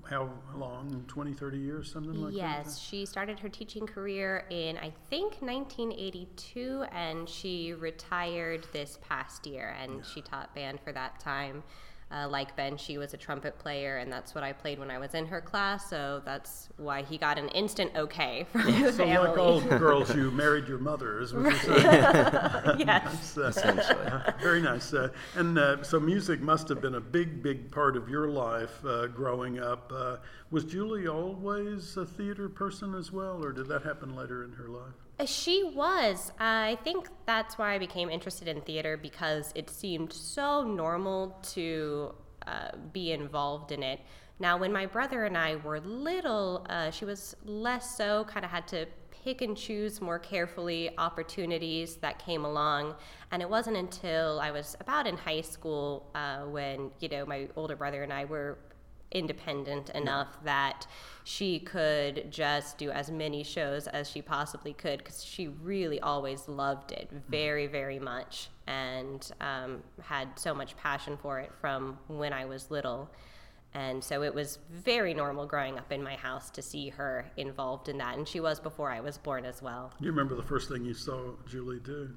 how 0.09 0.30
long 0.56 1.03
20 1.07 1.33
30 1.33 1.57
years 1.57 1.92
something 1.92 2.21
like 2.21 2.33
yes, 2.33 2.42
that 2.42 2.65
yes 2.65 2.80
she 2.80 3.06
started 3.06 3.39
her 3.39 3.50
teaching 3.50 3.86
career 3.86 4.45
in 4.50 4.77
i 4.77 4.92
think 5.09 5.42
1982 5.42 6.86
and 6.92 7.27
she 7.27 7.74
retired 7.74 8.68
this 8.74 9.00
past 9.07 9.45
year 9.45 9.75
and 9.81 9.98
yeah. 9.98 10.01
she 10.13 10.21
taught 10.21 10.53
band 10.56 10.80
for 10.81 10.92
that 10.92 11.19
time 11.19 11.63
uh, 12.12 12.28
like 12.28 12.56
Ben, 12.56 12.78
she 12.78 12.98
was 12.98 13.13
a 13.13 13.18
trumpet 13.18 13.58
player, 13.58 13.98
and 13.98 14.12
that's 14.12 14.36
what 14.36 14.44
I 14.44 14.54
played 14.54 14.80
when 14.80 14.92
I 14.92 14.98
was 14.98 15.13
in 15.13 15.25
her 15.28 15.42
class. 15.42 15.90
So 15.90 16.22
that's 16.25 16.69
why 16.78 17.04
he 17.04 17.18
got 17.18 17.38
an 17.38 17.50
instant 17.50 17.92
okay 17.96 18.46
from 18.52 18.66
the 18.66 18.92
so 18.92 18.98
family. 19.06 19.30
like 19.30 19.38
all 19.38 19.62
girls, 19.62 20.13
you 20.16 20.31
married 20.31 20.68
your 20.68 20.78
mother, 20.78 21.19
is 21.19 21.34
what 21.34 21.44
you're 21.44 21.56
saying. 21.56 21.84
yes, 22.80 23.38
uh, 23.38 23.44
essentially. 23.44 24.10
very 24.42 24.62
nice. 24.62 24.94
Uh, 24.94 25.10
and 25.36 25.58
uh, 25.58 25.81
so 25.84 26.00
music 26.00 26.42
must 26.42 26.68
have 26.69 26.81
been 26.81 26.96
a 26.96 27.02
big, 27.02 27.42
big 27.42 27.72
part 27.72 27.96
of 27.96 28.10
your 28.10 28.28
life 28.30 28.84
uh, 28.86 29.07
growing 29.07 29.60
up. 29.60 29.92
Uh, 29.94 30.18
was 30.50 30.66
Julie 30.66 31.07
always 31.07 31.96
a 31.98 32.06
theater 32.06 32.50
person 32.50 32.94
as 32.94 33.12
well, 33.12 33.44
or 33.44 33.52
did 33.54 33.68
that 33.68 33.84
happen 33.84 34.16
later 34.16 34.44
in 34.44 34.52
her 34.54 34.68
life? 34.68 34.94
Uh, 35.21 35.25
she 35.25 35.63
was. 35.63 36.31
I 36.39 36.79
think 36.83 37.07
that's 37.27 37.56
why 37.59 37.75
I 37.75 37.77
became 37.77 38.09
interested 38.09 38.47
in 38.47 38.59
theater 38.62 38.97
because 38.97 39.51
it 39.53 39.69
seemed 39.69 40.12
so 40.12 40.63
normal 40.63 41.38
to 41.53 42.15
uh, 42.47 42.69
be 42.91 43.12
involved 43.12 43.71
in 43.71 43.83
it. 43.83 44.00
Now, 44.39 44.57
when 44.57 44.73
my 44.73 44.88
brother 44.88 45.25
and 45.25 45.38
I 45.38 45.57
were 45.57 45.79
little, 45.79 46.65
uh, 46.71 46.89
she 46.89 47.06
was 47.06 47.35
less 47.45 47.95
so, 47.95 48.23
kind 48.23 48.44
of 48.44 48.50
had 48.50 48.68
to 48.69 48.88
pick 49.12 49.44
and 49.44 49.56
choose 49.56 50.01
more 50.01 50.18
carefully 50.18 50.89
opportunities 50.97 51.97
that 51.97 52.18
came 52.18 52.44
along. 52.44 52.95
And 53.31 53.44
it 53.44 53.50
wasn't 53.50 53.77
until 53.77 54.39
I 54.39 54.50
was 54.50 54.75
about 54.79 55.06
in 55.06 55.18
high 55.18 55.42
school 55.42 56.09
uh, 56.16 56.45
when, 56.45 56.90
you 56.99 57.09
know, 57.09 57.28
my 57.28 57.47
older 57.56 57.75
brother 57.75 58.01
and 58.01 58.11
I 58.11 58.25
were 58.25 58.57
independent 59.11 59.89
enough 59.91 60.37
that 60.44 60.87
she 61.23 61.59
could 61.59 62.31
just 62.31 62.77
do 62.77 62.89
as 62.89 63.11
many 63.11 63.44
shows 63.44 63.87
as 63.87 64.09
she 64.09 64.21
possibly 64.21 64.73
could 64.73 64.99
because 64.99 65.23
she 65.23 65.47
really 65.47 65.99
always 65.99 66.47
loved 66.47 66.91
it 66.91 67.09
very, 67.30 67.68
very 67.68 67.99
much 67.99 68.49
and 68.68 69.31
um, 69.41 69.83
had 70.01 70.27
so 70.37 70.53
much 70.53 70.75
passion 70.77 71.18
for 71.18 71.39
it 71.39 71.51
from 71.59 71.97
when 72.07 72.33
I 72.33 72.45
was 72.45 72.71
little. 72.71 73.09
And 73.73 74.03
so 74.03 74.21
it 74.23 74.33
was 74.33 74.59
very 74.69 75.13
normal 75.13 75.45
growing 75.45 75.77
up 75.77 75.91
in 75.91 76.03
my 76.03 76.15
house 76.15 76.49
to 76.51 76.61
see 76.61 76.89
her 76.89 77.31
involved 77.37 77.87
in 77.87 77.97
that. 77.99 78.18
And 78.18 78.27
she 78.27 78.39
was 78.41 78.59
before 78.59 78.91
I 78.91 78.99
was 78.99 79.18
born 79.18 79.45
as 79.45 79.61
well. 79.61 79.94
You 79.99 80.09
remember 80.09 80.35
the 80.35 80.44
first 80.44 80.69
thing 80.69 80.83
you 80.83 80.94
saw 80.94 81.31
Julie 81.47 81.80
do? 81.80 82.09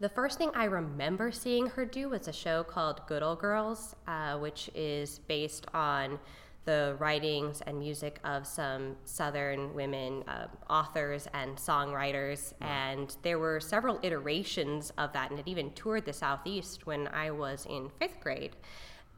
The 0.00 0.08
first 0.08 0.38
thing 0.38 0.50
I 0.54 0.64
remember 0.64 1.30
seeing 1.30 1.68
her 1.68 1.84
do 1.84 2.08
was 2.08 2.26
a 2.26 2.32
show 2.32 2.64
called 2.64 3.06
Good 3.06 3.22
Old 3.22 3.38
Girls, 3.38 3.94
uh, 4.08 4.36
which 4.38 4.68
is 4.74 5.20
based 5.20 5.66
on 5.72 6.18
the 6.64 6.96
writings 6.98 7.62
and 7.64 7.78
music 7.78 8.18
of 8.24 8.44
some 8.44 8.96
Southern 9.04 9.72
women 9.72 10.24
uh, 10.26 10.48
authors 10.68 11.28
and 11.32 11.56
songwriters. 11.56 12.54
And 12.60 13.14
there 13.22 13.38
were 13.38 13.60
several 13.60 14.00
iterations 14.02 14.92
of 14.98 15.12
that, 15.12 15.30
and 15.30 15.38
it 15.38 15.46
even 15.46 15.70
toured 15.72 16.06
the 16.06 16.12
Southeast 16.12 16.86
when 16.86 17.06
I 17.08 17.30
was 17.30 17.64
in 17.70 17.88
fifth 18.00 18.18
grade. 18.20 18.56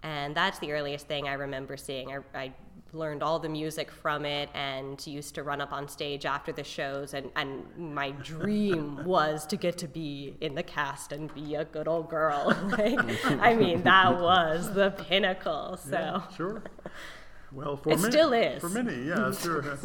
And 0.02 0.34
that's 0.34 0.58
the 0.58 0.72
earliest 0.72 1.06
thing 1.06 1.28
I 1.28 1.34
remember 1.34 1.76
seeing. 1.76 2.12
I, 2.12 2.18
I 2.34 2.52
learned 2.92 3.22
all 3.22 3.38
the 3.38 3.48
music 3.48 3.90
from 3.90 4.24
it 4.24 4.48
and 4.54 5.04
used 5.06 5.34
to 5.34 5.42
run 5.42 5.60
up 5.60 5.72
on 5.72 5.88
stage 5.88 6.24
after 6.24 6.52
the 6.52 6.64
shows 6.64 7.14
and, 7.14 7.30
and 7.36 7.64
my 7.76 8.10
dream 8.12 9.04
was 9.04 9.46
to 9.46 9.56
get 9.56 9.76
to 9.78 9.88
be 9.88 10.34
in 10.40 10.54
the 10.54 10.62
cast 10.62 11.12
and 11.12 11.32
be 11.34 11.56
a 11.56 11.64
good 11.64 11.88
old 11.88 12.08
girl 12.08 12.56
like 12.78 12.98
i 13.40 13.54
mean 13.54 13.82
that 13.82 14.18
was 14.20 14.72
the 14.72 14.90
pinnacle 14.92 15.76
so 15.76 15.90
yeah, 15.90 16.36
sure 16.36 16.62
well, 17.52 17.76
for 17.76 17.90
it 17.90 18.00
many, 18.00 18.10
still 18.10 18.32
is. 18.32 18.60
For 18.60 18.68
many, 18.68 19.04
yeah, 19.04 19.32
sure. 19.40 19.78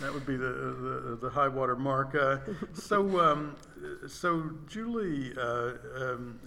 that 0.00 0.12
would 0.12 0.26
be 0.26 0.36
the, 0.36 0.46
the, 0.46 1.18
the 1.22 1.30
high 1.30 1.48
water 1.48 1.74
mark. 1.74 2.14
Uh, 2.14 2.38
so, 2.72 3.18
um, 3.20 3.56
so 4.06 4.50
Julie 4.68 5.32
uh, 5.36 5.72
um, 5.96 6.38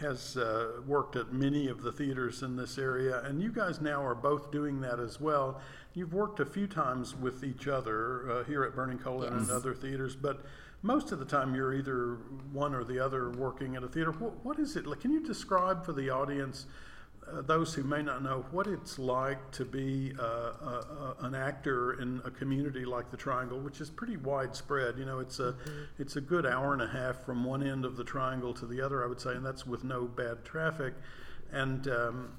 has 0.00 0.36
uh, 0.36 0.80
worked 0.86 1.16
at 1.16 1.32
many 1.32 1.68
of 1.68 1.82
the 1.82 1.92
theaters 1.92 2.42
in 2.42 2.56
this 2.56 2.78
area, 2.78 3.22
and 3.24 3.42
you 3.42 3.52
guys 3.52 3.80
now 3.80 4.04
are 4.04 4.14
both 4.14 4.50
doing 4.50 4.80
that 4.80 5.00
as 5.00 5.20
well. 5.20 5.60
You've 5.94 6.12
worked 6.12 6.40
a 6.40 6.46
few 6.46 6.66
times 6.66 7.14
with 7.14 7.44
each 7.44 7.68
other 7.68 8.30
uh, 8.30 8.44
here 8.44 8.64
at 8.64 8.74
Burning 8.74 8.98
Coal 8.98 9.22
yes. 9.22 9.32
and 9.32 9.50
other 9.50 9.74
theaters, 9.74 10.16
but 10.16 10.44
most 10.82 11.12
of 11.12 11.18
the 11.18 11.24
time 11.24 11.54
you're 11.54 11.74
either 11.74 12.18
one 12.52 12.74
or 12.74 12.84
the 12.84 12.98
other 12.98 13.30
working 13.30 13.76
at 13.76 13.82
a 13.82 13.88
theater. 13.88 14.12
what, 14.12 14.44
what 14.44 14.58
is 14.58 14.76
it? 14.76 14.86
Like, 14.86 15.00
can 15.00 15.12
you 15.12 15.24
describe 15.24 15.84
for 15.84 15.92
the 15.92 16.10
audience? 16.10 16.66
Uh, 17.32 17.42
those 17.42 17.74
who 17.74 17.82
may 17.82 18.02
not 18.02 18.22
know 18.22 18.44
what 18.50 18.66
it's 18.66 18.98
like 18.98 19.50
to 19.52 19.64
be 19.64 20.12
uh, 20.18 20.22
uh, 20.22 21.14
an 21.20 21.34
actor 21.34 22.00
in 22.00 22.20
a 22.24 22.30
community 22.30 22.84
like 22.84 23.10
the 23.10 23.16
Triangle, 23.16 23.58
which 23.58 23.80
is 23.80 23.90
pretty 23.90 24.16
widespread. 24.16 24.98
You 24.98 25.04
know, 25.04 25.20
it's 25.20 25.38
a 25.38 25.52
mm-hmm. 25.52 25.70
it's 25.98 26.16
a 26.16 26.20
good 26.20 26.46
hour 26.46 26.72
and 26.72 26.82
a 26.82 26.88
half 26.88 27.24
from 27.24 27.44
one 27.44 27.66
end 27.66 27.84
of 27.84 27.96
the 27.96 28.04
Triangle 28.04 28.52
to 28.54 28.66
the 28.66 28.80
other, 28.80 29.02
I 29.02 29.06
would 29.06 29.20
say, 29.20 29.32
and 29.32 29.44
that's 29.44 29.66
with 29.66 29.84
no 29.84 30.04
bad 30.04 30.44
traffic. 30.44 30.94
And 31.52 31.88
um, 31.88 32.32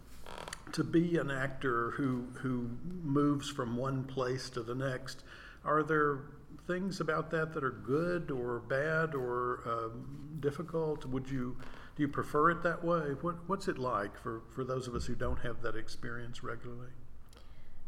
to 0.74 0.84
be 0.84 1.18
an 1.18 1.32
actor 1.32 1.92
who 1.92 2.26
who 2.34 2.70
moves 3.04 3.50
from 3.50 3.78
one 3.78 4.04
place 4.04 4.50
to 4.52 4.62
the 4.62 4.76
next, 4.76 5.24
are 5.64 5.84
there 5.84 6.20
things 6.68 7.00
about 7.00 7.32
that 7.32 7.54
that 7.54 7.64
are 7.64 7.72
good 7.72 8.32
or 8.32 8.60
bad 8.60 9.16
or 9.16 9.62
um, 9.66 10.38
difficult? 10.40 11.06
Would 11.06 11.30
you 11.30 11.58
do 11.96 12.04
you 12.04 12.08
prefer 12.08 12.52
it 12.52 12.64
that 12.64 12.84
way? 12.84 13.16
What, 13.22 13.36
what's 13.48 13.68
it 13.68 13.78
like 13.78 14.18
for, 14.22 14.42
for 14.54 14.64
those 14.64 14.88
of 14.88 14.96
us 14.96 15.06
who 15.06 15.16
don't 15.16 15.40
have 15.40 15.62
that 15.62 15.76
experience 15.76 16.44
regularly? 16.44 16.90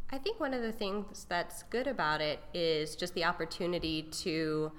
I 0.09 0.17
think 0.17 0.39
one 0.39 0.53
of 0.53 0.61
the 0.61 0.71
things 0.71 1.25
that's 1.27 1.63
good 1.63 1.87
about 1.87 2.21
it 2.21 2.39
is 2.53 2.95
just 2.95 3.13
the 3.13 3.25
opportunity 3.25 4.03
to 4.03 4.71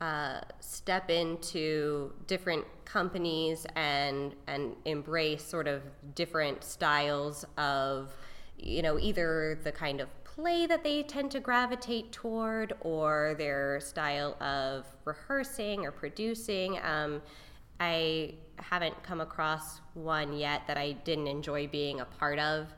uh, 0.00 0.40
step 0.60 1.08
into 1.08 2.12
different 2.26 2.64
companies 2.84 3.66
and 3.76 4.34
and 4.46 4.74
embrace 4.84 5.42
sort 5.42 5.66
of 5.66 5.82
different 6.14 6.62
styles 6.62 7.46
of 7.56 8.10
you 8.58 8.82
know 8.82 8.98
either 8.98 9.58
the 9.64 9.72
kind 9.72 10.02
of 10.02 10.08
play 10.24 10.66
that 10.66 10.84
they 10.84 11.02
tend 11.02 11.30
to 11.30 11.40
gravitate 11.40 12.12
toward 12.12 12.74
or 12.82 13.34
their 13.38 13.80
style 13.80 14.36
of 14.42 14.84
rehearsing 15.06 15.86
or 15.86 15.90
producing 15.90 16.78
um, 16.84 17.22
I 17.80 18.34
haven't 18.58 19.02
come 19.02 19.20
across 19.20 19.80
one 19.94 20.32
yet 20.32 20.66
that 20.66 20.76
I 20.76 20.92
didn't 20.92 21.26
enjoy 21.26 21.68
being 21.68 22.00
a 22.00 22.04
part 22.04 22.38
of. 22.38 22.68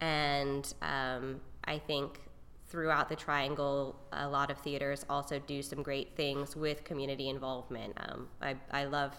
And 0.00 0.72
um, 0.82 1.40
I 1.64 1.78
think 1.78 2.20
throughout 2.68 3.08
the 3.08 3.16
Triangle, 3.16 3.96
a 4.12 4.28
lot 4.28 4.50
of 4.50 4.58
theaters 4.58 5.04
also 5.10 5.38
do 5.38 5.62
some 5.62 5.82
great 5.82 6.16
things 6.16 6.56
with 6.56 6.84
community 6.84 7.28
involvement. 7.28 7.94
Um, 7.96 8.28
I, 8.40 8.56
I 8.70 8.84
love 8.84 9.14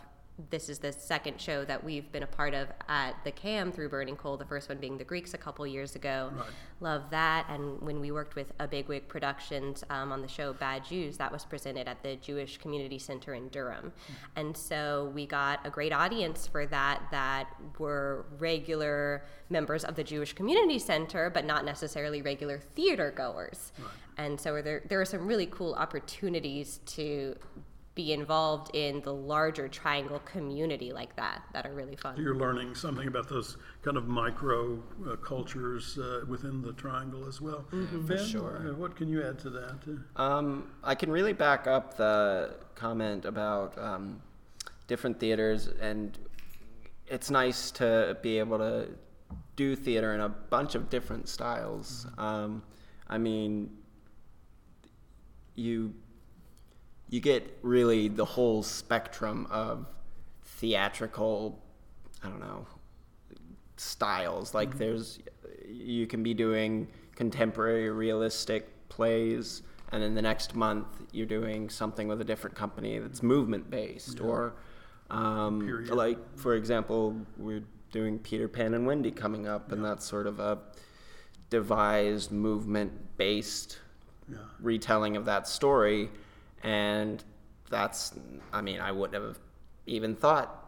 this 0.49 0.69
is 0.69 0.79
the 0.79 0.91
second 0.91 1.39
show 1.39 1.65
that 1.65 1.83
we've 1.83 2.11
been 2.11 2.23
a 2.23 2.27
part 2.27 2.53
of 2.53 2.67
at 2.87 3.15
the 3.23 3.31
CAM 3.31 3.71
through 3.71 3.89
Burning 3.89 4.15
Coal, 4.15 4.37
the 4.37 4.45
first 4.45 4.69
one 4.69 4.77
being 4.77 4.97
the 4.97 5.03
Greeks 5.03 5.33
a 5.33 5.37
couple 5.37 5.65
years 5.67 5.95
ago. 5.95 6.31
Right. 6.33 6.47
Love 6.79 7.03
that. 7.11 7.45
And 7.49 7.79
when 7.81 7.99
we 7.99 8.11
worked 8.11 8.35
with 8.35 8.51
a 8.59 8.67
Bigwig 8.67 9.07
Productions 9.07 9.83
um, 9.89 10.11
on 10.11 10.21
the 10.21 10.27
show 10.27 10.53
Bad 10.53 10.85
Jews, 10.85 11.17
that 11.17 11.31
was 11.31 11.45
presented 11.45 11.87
at 11.87 12.01
the 12.01 12.15
Jewish 12.15 12.57
Community 12.57 12.97
Center 12.97 13.33
in 13.33 13.49
Durham. 13.49 13.91
Mm-hmm. 13.91 14.13
And 14.37 14.57
so 14.57 15.11
we 15.13 15.25
got 15.25 15.65
a 15.65 15.69
great 15.69 15.93
audience 15.93 16.47
for 16.47 16.65
that 16.67 17.03
that 17.11 17.47
were 17.77 18.25
regular 18.39 19.23
members 19.49 19.83
of 19.83 19.95
the 19.95 20.03
Jewish 20.03 20.33
Community 20.33 20.79
Center, 20.79 21.29
but 21.29 21.45
not 21.45 21.65
necessarily 21.65 22.21
regular 22.21 22.57
theater 22.57 23.11
goers. 23.11 23.73
Right. 23.77 23.87
And 24.17 24.39
so 24.39 24.61
there, 24.61 24.81
there 24.87 25.01
are 25.01 25.05
some 25.05 25.27
really 25.27 25.47
cool 25.47 25.73
opportunities 25.73 26.79
to 26.87 27.35
be 27.93 28.13
involved 28.13 28.73
in 28.73 29.01
the 29.01 29.13
larger 29.13 29.67
triangle 29.67 30.19
community 30.19 30.93
like 30.93 31.13
that 31.17 31.43
that 31.51 31.65
are 31.65 31.73
really 31.73 31.97
fun. 31.97 32.15
You're 32.17 32.35
learning 32.35 32.73
something 32.73 33.07
about 33.07 33.27
those 33.27 33.57
kind 33.81 33.97
of 33.97 34.07
micro 34.07 34.81
uh, 35.05 35.17
cultures 35.17 35.97
uh, 35.97 36.21
within 36.27 36.61
the 36.61 36.71
triangle 36.73 37.27
as 37.27 37.41
well. 37.41 37.65
Mm-hmm. 37.71 38.07
Ben, 38.07 38.25
sure. 38.25 38.65
Uh, 38.65 38.75
what 38.75 38.95
can 38.95 39.09
you 39.09 39.21
add 39.23 39.39
to 39.39 39.49
that? 39.49 39.99
Um, 40.15 40.71
I 40.83 40.95
can 40.95 41.11
really 41.11 41.33
back 41.33 41.67
up 41.67 41.97
the 41.97 42.55
comment 42.75 43.25
about 43.25 43.77
um, 43.77 44.21
different 44.87 45.19
theaters, 45.19 45.67
and 45.81 46.17
it's 47.07 47.29
nice 47.29 47.71
to 47.71 48.17
be 48.21 48.39
able 48.39 48.57
to 48.59 48.87
do 49.57 49.75
theater 49.75 50.13
in 50.13 50.21
a 50.21 50.29
bunch 50.29 50.75
of 50.75 50.89
different 50.89 51.27
styles. 51.27 52.05
Mm-hmm. 52.11 52.21
Um, 52.21 52.63
I 53.09 53.17
mean, 53.17 53.69
you 55.55 55.93
you 57.11 57.19
get 57.19 57.59
really 57.61 58.07
the 58.07 58.25
whole 58.25 58.63
spectrum 58.63 59.45
of 59.51 59.85
theatrical, 60.43 61.61
I 62.23 62.29
don't 62.29 62.39
know, 62.39 62.65
styles. 63.75 64.55
Like 64.55 64.69
mm-hmm. 64.69 64.79
there's, 64.79 65.19
you 65.67 66.07
can 66.07 66.23
be 66.23 66.33
doing 66.33 66.87
contemporary 67.15 67.89
realistic 67.89 68.89
plays, 68.89 69.61
and 69.91 70.01
then 70.01 70.15
the 70.15 70.21
next 70.21 70.55
month 70.55 70.87
you're 71.11 71.25
doing 71.25 71.69
something 71.69 72.07
with 72.07 72.21
a 72.21 72.23
different 72.23 72.55
company 72.55 72.97
that's 72.97 73.21
movement 73.21 73.69
based, 73.69 74.19
yeah. 74.19 74.25
or 74.25 74.53
um, 75.09 75.85
like 75.89 76.17
for 76.37 76.55
example, 76.55 77.13
we're 77.37 77.63
doing 77.91 78.19
Peter 78.19 78.47
Pan 78.47 78.73
and 78.73 78.87
Wendy 78.87 79.11
coming 79.11 79.49
up, 79.49 79.65
yeah. 79.67 79.75
and 79.75 79.83
that's 79.83 80.05
sort 80.05 80.27
of 80.27 80.39
a 80.39 80.59
devised 81.49 82.31
movement 82.31 82.93
based 83.17 83.79
yeah. 84.31 84.37
retelling 84.61 85.17
of 85.17 85.25
that 85.25 85.45
story 85.45 86.09
and 86.63 87.23
that's, 87.69 88.13
I 88.53 88.61
mean, 88.61 88.79
I 88.79 88.91
wouldn't 88.91 89.21
have 89.23 89.39
even 89.85 90.15
thought 90.15 90.61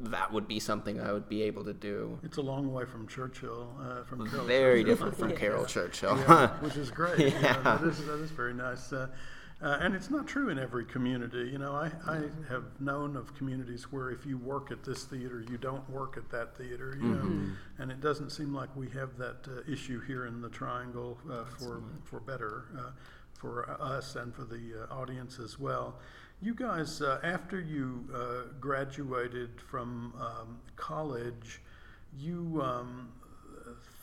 that 0.00 0.32
would 0.32 0.48
be 0.48 0.58
something 0.58 1.00
I 1.00 1.12
would 1.12 1.28
be 1.28 1.42
able 1.42 1.64
to 1.64 1.72
do. 1.72 2.18
It's 2.22 2.36
a 2.36 2.42
long 2.42 2.72
way 2.72 2.84
from 2.84 3.06
Churchill. 3.06 3.68
Uh, 3.80 4.02
from 4.04 4.28
very 4.46 4.80
Churchill. 4.80 4.84
different 4.84 5.16
from 5.16 5.32
Caryl 5.36 5.64
Churchill, 5.66 6.18
yeah, 6.18 6.48
which 6.60 6.76
is 6.76 6.90
great. 6.90 7.18
yeah, 7.32 7.40
yeah 7.40 7.62
that, 7.62 7.82
is, 7.84 8.04
that 8.06 8.20
is 8.20 8.30
very 8.30 8.54
nice. 8.54 8.92
Uh, 8.92 9.08
uh, 9.62 9.78
and 9.80 9.94
it's 9.94 10.10
not 10.10 10.26
true 10.26 10.48
in 10.48 10.58
every 10.58 10.84
community. 10.84 11.48
You 11.52 11.58
know, 11.58 11.72
I, 11.72 11.92
I 12.08 12.22
have 12.48 12.64
known 12.80 13.16
of 13.16 13.32
communities 13.36 13.92
where 13.92 14.10
if 14.10 14.26
you 14.26 14.36
work 14.36 14.72
at 14.72 14.82
this 14.82 15.04
theater, 15.04 15.44
you 15.48 15.56
don't 15.56 15.88
work 15.88 16.16
at 16.16 16.28
that 16.30 16.56
theater. 16.56 16.96
You 17.00 17.08
mm-hmm. 17.08 17.46
know, 17.46 17.52
and 17.78 17.92
it 17.92 18.00
doesn't 18.00 18.30
seem 18.30 18.52
like 18.52 18.74
we 18.74 18.88
have 18.90 19.16
that 19.18 19.46
uh, 19.46 19.72
issue 19.72 20.00
here 20.00 20.26
in 20.26 20.40
the 20.40 20.48
Triangle 20.48 21.16
uh, 21.30 21.44
for 21.44 21.80
for 22.02 22.18
better. 22.18 22.64
Uh, 23.42 23.48
for 23.48 23.76
us 23.80 24.16
and 24.16 24.34
for 24.34 24.44
the 24.44 24.86
uh, 24.88 24.94
audience 24.94 25.38
as 25.38 25.58
well. 25.58 25.96
You 26.40 26.54
guys, 26.54 27.02
uh, 27.02 27.20
after 27.22 27.60
you 27.60 28.04
uh, 28.14 28.52
graduated 28.60 29.60
from 29.60 30.14
um, 30.18 30.58
college, 30.76 31.60
you 32.18 32.60
um, 32.64 33.08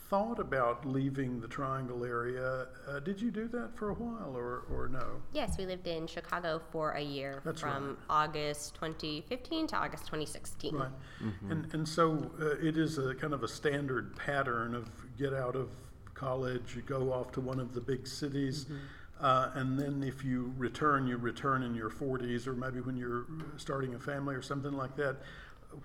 thought 0.10 0.40
about 0.40 0.86
leaving 0.86 1.40
the 1.42 1.48
Triangle 1.48 2.06
area. 2.06 2.68
Uh, 2.88 3.00
did 3.00 3.22
you 3.22 3.30
do 3.30 3.48
that 3.50 3.76
for 3.76 3.90
a 3.90 3.94
while 3.94 4.36
or, 4.36 4.64
or 4.72 4.88
no? 4.88 5.22
Yes, 5.34 5.58
we 5.58 5.66
lived 5.66 5.88
in 5.88 6.08
Chicago 6.08 6.62
for 6.72 6.92
a 6.92 7.02
year 7.02 7.42
That's 7.44 7.62
from 7.62 7.90
right. 7.90 8.28
August 8.28 8.76
2015 8.76 9.68
to 9.68 9.76
August 9.76 10.06
2016. 10.06 10.76
Right. 10.76 10.90
Mm-hmm. 11.22 11.52
And, 11.52 11.74
and 11.74 11.88
so 11.88 12.32
uh, 12.42 12.66
it 12.66 12.78
is 12.78 12.98
a 12.98 13.14
kind 13.16 13.34
of 13.34 13.44
a 13.44 13.48
standard 13.48 14.16
pattern 14.16 14.76
of 14.76 14.90
get 15.18 15.34
out 15.34 15.56
of 15.56 15.70
college, 16.14 16.76
you 16.76 16.82
go 16.82 17.14
off 17.14 17.32
to 17.32 17.40
one 17.42 17.60
of 17.60 17.74
the 17.74 17.80
big 17.80 18.06
cities. 18.06 18.66
Mm-hmm 18.66 18.76
uh, 19.20 19.52
and 19.56 19.78
then 19.78 20.04
if 20.04 20.24
you 20.24 20.54
return, 20.58 21.06
you 21.06 21.18
return 21.18 21.64
in 21.64 21.76
your 21.76 21.90
40s 21.90 22.48
or 22.48 22.54
maybe 22.54 22.80
when 22.80 22.96
you're 22.96 23.26
starting 23.58 23.96
a 23.96 24.00
family 24.00 24.34
or 24.34 24.42
something 24.42 24.72
like 24.72 24.96
that. 24.96 25.18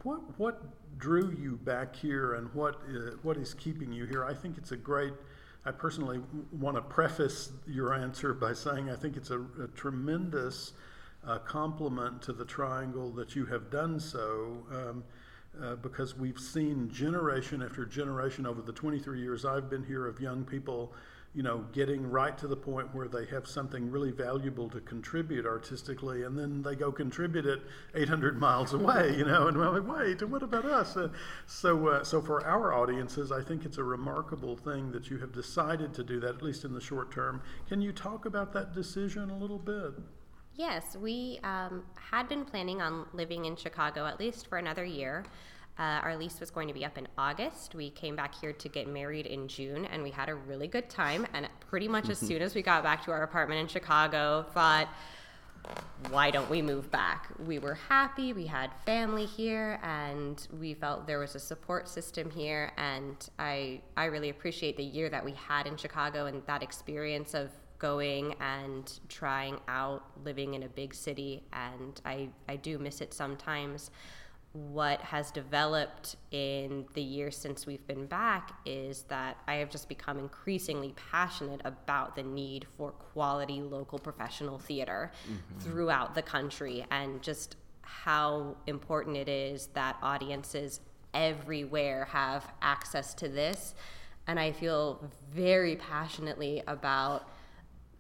What 0.03 0.39
what 0.39 0.63
drew 0.99 1.31
you 1.39 1.57
back 1.57 1.95
here, 1.95 2.35
and 2.35 2.53
what 2.55 2.77
uh, 2.89 3.17
what 3.23 3.37
is 3.37 3.53
keeping 3.53 3.93
you 3.93 4.07
here? 4.07 4.25
I 4.25 4.33
think 4.33 4.57
it's 4.57 4.73
a 4.73 4.77
great. 4.77 5.13
I 5.67 5.73
personally 5.73 6.21
want 6.53 6.77
to 6.77 6.83
preface 6.83 7.53
your 7.67 7.93
answer 7.93 8.33
by 8.33 8.53
saying 8.53 8.89
I 8.89 8.97
think 8.97 9.17
it's 9.17 9.31
a, 9.31 9.41
a 9.41 9.69
tremendous 9.75 10.73
uh, 11.27 11.39
compliment 11.39 12.23
to 12.23 12.33
the 12.33 12.45
triangle 12.45 13.11
that 13.13 13.35
you 13.37 13.45
have 13.47 13.71
done 13.71 14.01
so. 14.01 14.65
Um, 14.71 15.05
uh, 15.63 15.77
because 15.77 16.17
we've 16.17 16.41
seen 16.41 16.91
generation 16.91 17.63
after 17.63 17.85
generation 17.85 18.45
over 18.45 18.61
the 18.61 18.73
23 18.73 19.21
years 19.21 19.45
I've 19.45 19.71
been 19.71 19.85
here 19.85 20.05
of 20.09 20.21
young 20.21 20.45
people 20.45 20.93
you 21.35 21.43
know, 21.43 21.65
getting 21.73 22.09
right 22.09 22.39
to 22.39 22.47
the 22.47 22.57
point 22.57 22.95
where 22.95 23.09
they 23.09 23.27
have 23.27 23.47
something 23.47 23.91
really 23.91 24.13
valuable 24.13 24.69
to 24.71 24.81
contribute 24.81 25.45
artistically, 25.45 26.23
and 26.23 26.39
then 26.39 26.63
they 26.63 26.77
go 26.77 26.93
contribute 26.93 27.45
it 27.45 27.61
800 27.95 28.39
miles 28.39 28.73
away, 28.73 29.17
you 29.19 29.25
know, 29.25 29.49
and 29.49 29.57
we're 29.57 29.69
like, 29.69 29.99
wait, 29.99 30.23
what 30.29 30.45
about 30.45 30.65
us? 30.65 30.97
Uh, 30.97 31.09
so, 31.47 31.89
uh, 31.89 32.05
so 32.05 32.23
for 32.23 32.47
our 32.47 32.73
audiences, 32.73 33.33
I 33.33 33.43
think 33.43 33.65
it's 33.65 33.79
a 33.79 33.85
remarkable 33.85 34.57
thing 34.57 34.93
that 34.93 35.11
you 35.11 35.19
have 35.19 35.33
decided 35.33 35.93
to 35.95 36.05
do 36.05 36.21
that, 36.21 36.37
at 36.37 36.43
least 36.43 36.65
in 36.65 36.73
the 36.73 36.81
short 36.81 37.11
term. 37.11 37.43
Can 37.69 37.81
you 37.81 37.93
talk 37.93 38.27
about 38.27 38.53
that 38.53 38.73
decision 38.73 39.31
a 39.31 39.37
little 39.37 39.59
bit? 39.59 39.95
Yes, 40.55 40.97
we 40.97 41.41
um, 41.43 41.83
had 41.97 42.29
been 42.29 42.45
planning 42.45 42.81
on 42.81 43.07
living 43.13 43.47
in 43.47 43.57
Chicago 43.57 44.07
at 44.07 44.21
least 44.21 44.47
for 44.47 44.59
another 44.59 44.85
year. 44.85 45.25
Uh, 45.79 46.01
our 46.03 46.17
lease 46.17 46.39
was 46.39 46.51
going 46.51 46.69
to 46.69 46.75
be 46.75 46.85
up 46.85 46.97
in 46.97 47.09
August. 47.19 47.75
We 47.75 47.91
came 47.91 48.15
back 48.15 48.35
here 48.35 48.53
to 48.53 48.69
get 48.69 48.87
married 48.87 49.27
in 49.27 49.49
June, 49.49 49.87
and 49.87 50.03
we 50.03 50.11
had 50.11 50.29
a 50.29 50.35
really 50.35 50.69
good 50.69 50.89
time. 50.89 51.27
And 51.35 51.49
pretty 51.69 51.89
much 51.89 52.09
as 52.09 52.19
soon 52.29 52.43
as 52.43 52.55
we 52.55 52.63
got 52.63 52.83
back 52.85 53.05
to 53.07 53.11
our 53.11 53.25
apartment 53.25 53.61
in 53.61 53.67
Chicago, 53.67 54.47
thought, 54.55 54.89
why 56.11 56.31
don't 56.31 56.49
we 56.49 56.63
move 56.63 56.91
back? 56.91 57.29
We 57.45 57.59
were 57.59 57.75
happy, 57.75 58.33
we 58.33 58.47
had 58.47 58.71
family 58.85 59.25
here, 59.25 59.81
and 59.83 60.47
we 60.61 60.75
felt 60.75 61.07
there 61.07 61.19
was 61.19 61.35
a 61.35 61.41
support 61.41 61.89
system 61.89 62.31
here. 62.31 62.71
And 62.77 63.17
I, 63.39 63.81
I 63.97 64.05
really 64.05 64.29
appreciate 64.29 64.77
the 64.77 64.85
year 64.85 65.09
that 65.09 65.25
we 65.25 65.33
had 65.33 65.67
in 65.67 65.77
Chicago 65.77 66.27
and 66.27 66.43
that 66.47 66.63
experience 66.63 67.35
of 67.35 67.51
going 67.79 68.35
and 68.41 69.01
trying 69.09 69.59
out 69.69 70.05
living 70.25 70.55
in 70.55 70.63
a 70.63 70.69
big 70.69 70.95
city. 70.95 71.43
And 71.53 72.01
I, 72.05 72.29
I 72.49 72.57
do 72.57 72.79
miss 72.79 73.01
it 73.01 73.13
sometimes. 73.13 73.91
What 74.55 75.01
has 75.01 75.33
developed 75.33 76.15
in 76.31 76.87
the 76.95 77.03
years 77.03 77.37
since 77.37 77.67
we've 77.67 77.85
been 77.89 78.07
back 78.07 78.53
is 78.65 79.03
that 79.09 79.37
I 79.49 79.55
have 79.55 79.69
just 79.69 79.89
become 79.89 80.17
increasingly 80.17 80.95
passionate 81.11 81.61
about 81.65 82.15
the 82.15 82.23
need 82.23 82.65
for 82.77 82.93
quality 82.93 83.61
local 83.61 83.99
professional 83.99 84.61
theater 84.61 85.11
mm-hmm. 85.25 85.59
throughout 85.59 86.15
the 86.15 86.23
country 86.23 86.87
and 86.93 87.21
just 87.21 87.57
how 87.83 88.57
important 88.69 89.17
it 89.17 89.29
is 89.29 89.67
that 89.75 89.97
audiences 90.03 90.81
everywhere 91.13 92.05
have 92.05 92.53
access 92.63 93.13
to 93.15 93.29
this. 93.29 93.75
And 94.29 94.39
I 94.39 94.53
feel 94.53 95.11
very 95.33 95.75
passionately 95.75 96.63
about 96.69 97.29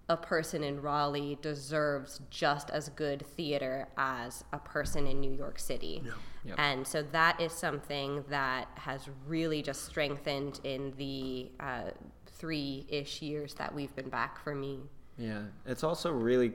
a 0.09 0.17
person 0.17 0.63
in 0.63 0.81
Raleigh 0.81 1.37
deserves 1.43 2.21
just 2.31 2.71
as 2.71 2.91
good 2.91 3.27
theater 3.27 3.89
as 3.97 4.45
a 4.53 4.59
person 4.59 5.09
in 5.09 5.21
New 5.21 5.33
York 5.33 5.59
City. 5.59 6.01
Yeah. 6.05 6.13
Yep. 6.45 6.57
And 6.59 6.87
so 6.87 7.03
that 7.13 7.41
is 7.41 7.53
something 7.53 8.25
that 8.29 8.69
has 8.75 9.09
really 9.27 9.63
just 9.63 9.85
strengthened 9.87 10.61
in 10.63 10.93
the 10.99 11.51
uh, 11.59 11.91
three 12.27 12.85
ish 12.89 13.23
years 13.23 13.55
that 13.55 13.75
we've 13.75 13.95
been 13.97 14.11
back 14.11 14.43
for 14.43 14.55
me. 14.55 14.81
Yeah. 15.17 15.43
It's 15.67 15.83
also 15.83 16.11
really 16.11 16.53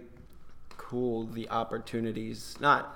cool 0.77 1.25
the 1.25 1.49
opportunities, 1.49 2.55
not 2.59 2.95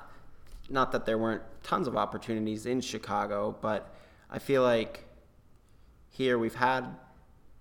not 0.70 0.92
that 0.94 1.06
there 1.06 1.18
weren't 1.18 1.44
tons 1.62 1.88
of 1.88 1.98
opportunities 1.98 2.66
in 2.66 2.80
Chicago, 2.80 3.56
but 3.60 3.94
I 4.30 4.40
feel 4.40 4.64
like 4.64 5.04
here 6.10 6.38
we've 6.38 6.56
had 6.56 6.86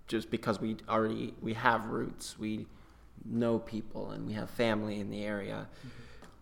just 0.06 0.30
because 0.30 0.60
we 0.60 0.76
already 0.88 1.34
we 1.40 1.54
have 1.54 1.86
roots, 1.86 2.38
we 2.38 2.66
know 3.24 3.58
people 3.58 4.10
and 4.10 4.26
we 4.26 4.34
have 4.34 4.50
family 4.50 5.00
in 5.00 5.10
the 5.10 5.24
area. 5.24 5.66
Mm-hmm. 5.78 5.88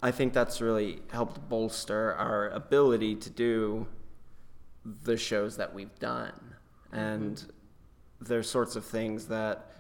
I 0.03 0.11
think 0.11 0.33
that's 0.33 0.61
really 0.61 1.03
helped 1.11 1.49
bolster 1.49 2.15
our 2.15 2.49
ability 2.51 3.17
to 3.17 3.31
do 3.31 3.87
the 5.05 5.17
shows 5.17 5.57
that 5.59 5.75
we've 5.75 5.99
done. 5.99 6.55
And 6.91 7.37
mm-hmm. 7.37 8.25
there's 8.25 8.49
sorts 8.49 8.77
of 8.77 8.85
things 8.85 9.27
that, 9.27 9.71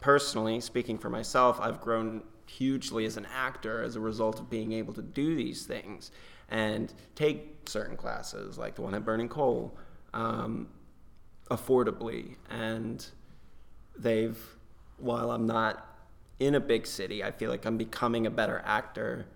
personally, 0.00 0.60
speaking 0.60 0.96
for 0.96 1.10
myself, 1.10 1.58
I've 1.60 1.80
grown 1.80 2.22
hugely 2.46 3.04
as 3.04 3.16
an 3.16 3.26
actor 3.34 3.82
as 3.82 3.96
a 3.96 4.00
result 4.00 4.38
of 4.38 4.48
being 4.48 4.72
able 4.72 4.94
to 4.94 5.02
do 5.02 5.34
these 5.34 5.66
things 5.66 6.12
and 6.48 6.94
take 7.16 7.68
certain 7.68 7.96
classes, 7.96 8.56
like 8.56 8.76
the 8.76 8.82
one 8.82 8.94
at 8.94 9.04
Burning 9.04 9.28
Coal, 9.28 9.76
um, 10.14 10.68
affordably. 11.50 12.36
And 12.48 13.04
they've, 13.98 14.38
while 14.98 15.32
I'm 15.32 15.46
not 15.46 15.95
in 16.38 16.54
a 16.54 16.60
big 16.60 16.86
city, 16.86 17.24
I 17.24 17.30
feel 17.30 17.50
like 17.50 17.64
I'm 17.64 17.76
becoming 17.76 18.26
a 18.26 18.30
better 18.30 18.62
actor 18.64 19.26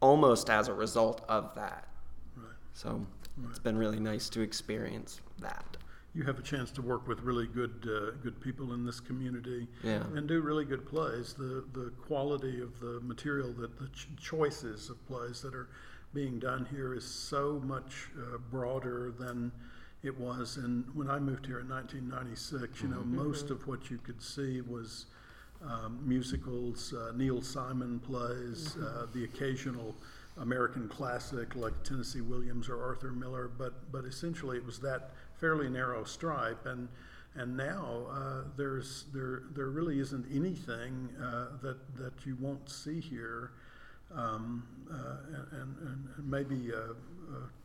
almost 0.00 0.48
as 0.48 0.68
a 0.68 0.74
result 0.74 1.22
of 1.28 1.54
that. 1.54 1.88
Right. 2.36 2.46
So 2.72 2.90
right. 3.36 3.50
it's 3.50 3.58
been 3.58 3.76
really 3.76 4.00
nice 4.00 4.28
to 4.30 4.40
experience 4.40 5.20
that. 5.40 5.76
You 6.14 6.24
have 6.24 6.38
a 6.38 6.42
chance 6.42 6.72
to 6.72 6.82
work 6.82 7.06
with 7.06 7.20
really 7.20 7.46
good 7.46 7.86
uh, 7.86 8.16
good 8.20 8.40
people 8.40 8.72
in 8.72 8.84
this 8.84 8.98
community 8.98 9.68
yeah. 9.84 10.02
and 10.16 10.26
do 10.26 10.40
really 10.40 10.64
good 10.64 10.84
plays. 10.84 11.34
The 11.34 11.64
the 11.72 11.92
quality 12.04 12.60
of 12.60 12.80
the 12.80 13.00
material 13.00 13.52
that 13.60 13.78
the 13.78 13.86
ch- 13.88 14.08
choices 14.20 14.90
of 14.90 15.06
plays 15.06 15.40
that 15.42 15.54
are 15.54 15.68
being 16.12 16.40
done 16.40 16.66
here 16.68 16.94
is 16.94 17.04
so 17.04 17.62
much 17.64 18.08
uh, 18.18 18.38
broader 18.50 19.12
than 19.16 19.52
it 20.02 20.18
was. 20.18 20.56
And 20.56 20.84
when 20.94 21.08
I 21.08 21.20
moved 21.20 21.46
here 21.46 21.60
in 21.60 21.68
1996, 21.68 22.82
you 22.82 22.88
know, 22.88 22.96
mm-hmm. 22.96 23.16
most 23.16 23.50
of 23.50 23.68
what 23.68 23.90
you 23.90 23.98
could 23.98 24.20
see 24.20 24.60
was 24.62 25.06
um, 25.66 26.00
musicals, 26.06 26.94
uh, 26.94 27.12
Neil 27.14 27.42
Simon 27.42 27.98
plays, 28.00 28.70
mm-hmm. 28.70 28.84
uh, 28.84 29.06
the 29.12 29.24
occasional 29.24 29.94
American 30.38 30.88
classic 30.88 31.54
like 31.54 31.82
Tennessee 31.82 32.20
Williams 32.20 32.68
or 32.68 32.82
Arthur 32.82 33.12
Miller, 33.12 33.50
but 33.58 33.90
but 33.92 34.04
essentially 34.04 34.56
it 34.56 34.64
was 34.64 34.78
that 34.80 35.10
fairly 35.38 35.68
narrow 35.68 36.04
stripe, 36.04 36.66
and 36.66 36.88
and 37.34 37.56
now 37.56 38.06
uh, 38.10 38.42
there's 38.56 39.04
there 39.12 39.42
there 39.54 39.68
really 39.68 40.00
isn't 40.00 40.26
anything 40.32 41.10
uh, 41.22 41.46
that 41.62 41.78
that 41.96 42.12
you 42.24 42.36
won't 42.40 42.68
see 42.70 43.00
here, 43.00 43.52
um, 44.14 44.66
uh, 44.90 45.16
and, 45.52 45.76
and, 45.80 46.08
and 46.16 46.30
maybe 46.30 46.72
uh, 46.72 46.78
uh, 46.78 46.92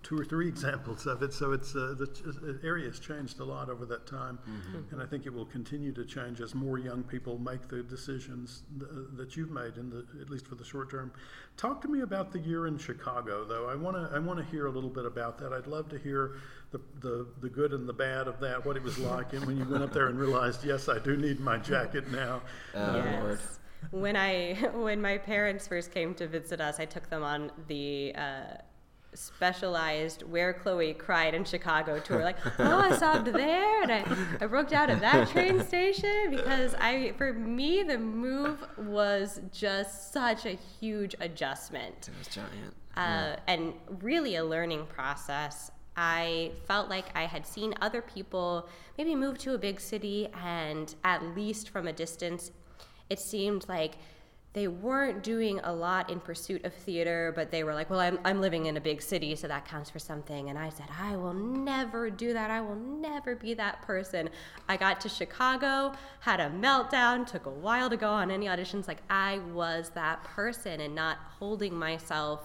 two 0.03 0.19
or 0.19 0.23
three 0.23 0.47
examples 0.47 1.05
of 1.07 1.23
it. 1.23 1.33
So 1.33 1.51
it's 1.51 1.75
uh, 1.75 1.95
the 1.97 2.59
area 2.63 2.87
has 2.87 2.99
changed 2.99 3.39
a 3.39 3.43
lot 3.43 3.69
over 3.69 3.85
that 3.85 4.05
time, 4.05 4.37
mm-hmm. 4.47 4.93
and 4.93 5.01
I 5.01 5.05
think 5.05 5.25
it 5.25 5.33
will 5.33 5.45
continue 5.45 5.91
to 5.93 6.05
change 6.05 6.41
as 6.41 6.53
more 6.53 6.77
young 6.77 7.03
people 7.03 7.37
make 7.37 7.67
the 7.67 7.81
decisions 7.83 8.63
th- 8.79 8.91
that 9.17 9.35
you've 9.35 9.51
made, 9.51 9.77
in 9.77 9.89
the 9.89 10.05
at 10.21 10.29
least 10.29 10.47
for 10.47 10.55
the 10.55 10.65
short 10.65 10.91
term. 10.91 11.11
Talk 11.57 11.81
to 11.81 11.87
me 11.87 12.01
about 12.01 12.31
the 12.31 12.39
year 12.39 12.67
in 12.67 12.77
Chicago, 12.77 13.45
though. 13.45 13.67
I 13.67 13.75
want 13.75 13.95
to 13.97 14.15
I 14.15 14.19
want 14.19 14.39
to 14.39 14.45
hear 14.45 14.67
a 14.67 14.71
little 14.71 14.89
bit 14.89 15.05
about 15.05 15.37
that. 15.39 15.53
I'd 15.53 15.67
love 15.67 15.89
to 15.89 15.97
hear 15.97 16.37
the, 16.71 16.81
the 16.99 17.27
the 17.41 17.49
good 17.49 17.73
and 17.73 17.87
the 17.87 17.93
bad 17.93 18.27
of 18.27 18.39
that, 18.41 18.65
what 18.65 18.77
it 18.77 18.83
was 18.83 18.99
like, 18.99 19.33
and 19.33 19.45
when 19.45 19.57
you 19.57 19.65
went 19.65 19.83
up 19.83 19.93
there 19.93 20.07
and 20.07 20.19
realized, 20.19 20.63
yes, 20.63 20.89
I 20.89 20.99
do 20.99 21.17
need 21.17 21.39
my 21.39 21.57
jacket 21.57 22.11
now. 22.11 22.41
Oh, 22.75 22.95
yes. 22.97 23.23
Lord 23.23 23.39
when 23.91 24.15
I 24.15 24.53
when 24.73 25.01
my 25.01 25.17
parents 25.17 25.67
first 25.67 25.91
came 25.91 26.13
to 26.15 26.27
visit 26.27 26.61
us, 26.61 26.79
I 26.79 26.85
took 26.85 27.09
them 27.09 27.23
on 27.23 27.51
the 27.67 28.13
uh, 28.15 28.57
specialized 29.15 30.23
where 30.23 30.53
Chloe 30.53 30.93
cried 30.93 31.33
in 31.33 31.43
Chicago 31.45 31.99
tour. 32.03 32.23
Like, 32.23 32.37
oh, 32.59 32.77
I 32.77 32.95
sobbed 32.95 33.27
there 33.27 33.81
and 33.83 33.91
I, 33.91 34.05
I 34.41 34.47
broke 34.47 34.69
down 34.69 34.89
at 34.89 35.01
that 35.01 35.29
train 35.29 35.63
station 35.63 36.31
because 36.31 36.75
I, 36.75 37.13
for 37.17 37.33
me, 37.33 37.83
the 37.83 37.97
move 37.97 38.65
was 38.77 39.41
just 39.51 40.13
such 40.13 40.45
a 40.45 40.57
huge 40.79 41.15
adjustment. 41.19 42.09
It 42.09 42.17
was 42.17 42.27
giant. 42.27 42.73
Uh, 42.97 42.99
yeah. 42.99 43.35
And 43.47 43.73
really 44.01 44.35
a 44.35 44.43
learning 44.45 44.85
process. 44.87 45.71
I 45.97 46.51
felt 46.67 46.89
like 46.89 47.05
I 47.15 47.25
had 47.25 47.47
seen 47.47 47.73
other 47.81 48.01
people 48.01 48.67
maybe 48.97 49.15
move 49.15 49.37
to 49.39 49.53
a 49.53 49.57
big 49.57 49.79
city, 49.79 50.27
and 50.43 50.93
at 51.03 51.23
least 51.35 51.69
from 51.69 51.87
a 51.87 51.93
distance, 51.93 52.51
it 53.09 53.19
seemed 53.19 53.67
like 53.69 53.93
they 54.55 54.69
weren't 54.69 55.21
doing 55.21 55.59
a 55.65 55.73
lot 55.73 56.09
in 56.09 56.21
pursuit 56.21 56.63
of 56.63 56.73
theater, 56.73 57.33
but 57.35 57.51
they 57.51 57.65
were 57.65 57.73
like, 57.73 57.89
well, 57.89 57.99
I'm, 57.99 58.17
I'm 58.23 58.39
living 58.39 58.67
in 58.67 58.77
a 58.77 58.81
big 58.81 59.01
city, 59.01 59.35
so 59.35 59.49
that 59.49 59.65
counts 59.65 59.89
for 59.89 59.99
something. 59.99 60.49
And 60.49 60.57
I 60.57 60.69
said, 60.69 60.85
I 60.97 61.17
will 61.17 61.33
never 61.33 62.09
do 62.09 62.31
that. 62.31 62.49
I 62.49 62.61
will 62.61 62.77
never 62.77 63.35
be 63.35 63.53
that 63.55 63.81
person. 63.81 64.29
I 64.69 64.77
got 64.77 65.01
to 65.01 65.09
Chicago, 65.09 65.91
had 66.21 66.39
a 66.39 66.49
meltdown, 66.49 67.27
took 67.27 67.47
a 67.47 67.51
while 67.51 67.89
to 67.89 67.97
go 67.97 68.09
on 68.09 68.31
any 68.31 68.45
auditions. 68.45 68.87
Like, 68.87 69.01
I 69.09 69.39
was 69.53 69.89
that 69.89 70.23
person 70.23 70.79
and 70.79 70.95
not 70.95 71.17
holding 71.37 71.75
myself 71.75 72.39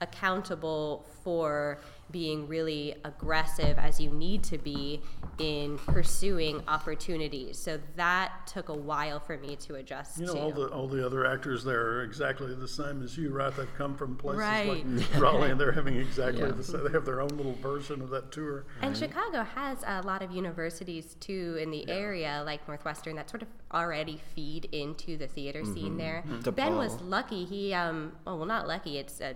accountable 0.00 1.06
for 1.22 1.80
being 2.12 2.46
really 2.46 2.94
aggressive 3.04 3.78
as 3.78 4.00
you 4.00 4.10
need 4.10 4.42
to 4.44 4.58
be 4.58 5.00
in 5.38 5.78
pursuing 5.78 6.62
opportunities. 6.68 7.58
So 7.58 7.80
that 7.96 8.46
took 8.46 8.68
a 8.68 8.76
while 8.76 9.18
for 9.18 9.38
me 9.38 9.56
to 9.56 9.76
adjust. 9.76 10.18
You 10.18 10.26
know, 10.26 10.34
to. 10.34 10.40
all 10.40 10.52
the 10.52 10.66
all 10.68 10.88
the 10.88 11.04
other 11.04 11.26
actors 11.26 11.64
there 11.64 11.80
are 11.80 12.04
exactly 12.04 12.54
the 12.54 12.68
same 12.68 13.02
as 13.02 13.16
you, 13.16 13.30
right? 13.30 13.54
They've 13.56 13.74
come 13.76 13.96
from 13.96 14.16
places 14.16 14.40
right. 14.40 14.86
like 14.86 15.20
Raleigh, 15.20 15.50
and 15.50 15.60
they're 15.60 15.72
having 15.72 15.96
exactly 15.96 16.42
yeah. 16.42 16.52
the 16.52 16.62
same. 16.62 16.84
They 16.84 16.92
have 16.92 17.04
their 17.04 17.20
own 17.20 17.30
little 17.30 17.54
version 17.54 18.02
of 18.02 18.10
that 18.10 18.30
tour. 18.30 18.66
And 18.82 18.90
right. 18.90 18.96
Chicago 18.96 19.42
has 19.42 19.82
a 19.86 20.02
lot 20.02 20.22
of 20.22 20.30
universities 20.30 21.16
too 21.20 21.58
in 21.60 21.70
the 21.70 21.84
yeah. 21.88 21.94
area, 21.94 22.42
like 22.44 22.66
Northwestern, 22.68 23.16
that 23.16 23.30
sort 23.30 23.42
of 23.42 23.48
already 23.72 24.20
feed 24.34 24.66
into 24.66 25.16
the 25.16 25.26
theater 25.26 25.62
mm-hmm. 25.62 25.74
scene 25.74 25.96
there. 25.96 26.24
Mm-hmm. 26.26 26.50
Ben 26.50 26.76
was 26.76 27.00
lucky. 27.00 27.44
He, 27.44 27.72
um, 27.72 28.12
oh, 28.26 28.36
well, 28.36 28.46
not 28.46 28.68
lucky. 28.68 28.98
It's 28.98 29.20
a 29.20 29.34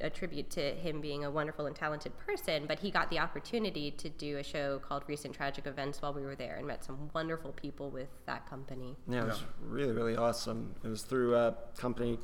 a 0.00 0.10
tribute 0.10 0.50
to 0.50 0.74
him 0.74 1.00
being 1.00 1.24
a 1.24 1.30
wonderful 1.30 1.66
and 1.66 1.74
talented 1.74 2.12
person, 2.18 2.64
but 2.66 2.78
he 2.78 2.90
got 2.90 3.10
the 3.10 3.18
opportunity 3.18 3.90
to 3.92 4.08
do 4.08 4.38
a 4.38 4.42
show 4.42 4.78
called 4.78 5.04
Recent 5.06 5.34
Tragic 5.34 5.66
Events 5.66 6.02
while 6.02 6.12
we 6.12 6.22
were 6.22 6.34
there 6.34 6.56
and 6.56 6.66
met 6.66 6.84
some 6.84 7.10
wonderful 7.14 7.52
people 7.52 7.90
with 7.90 8.08
that 8.26 8.48
company. 8.48 8.96
Yeah, 9.08 9.22
it 9.22 9.26
was 9.26 9.42
really, 9.60 9.92
really 9.92 10.16
awesome. 10.16 10.74
It 10.84 10.88
was 10.88 11.02
through 11.02 11.36
a 11.36 11.54
company 11.76 12.18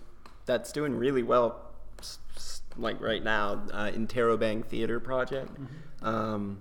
that's 0.46 0.72
doing 0.72 0.94
really 0.94 1.22
well, 1.22 1.60
like 2.76 3.00
right 3.00 3.22
now, 3.22 3.62
uh, 3.72 3.90
Interrobang 3.90 4.64
Theater 4.64 5.00
Project. 5.00 5.52
Mm-hmm. 5.52 6.06
Um, 6.06 6.60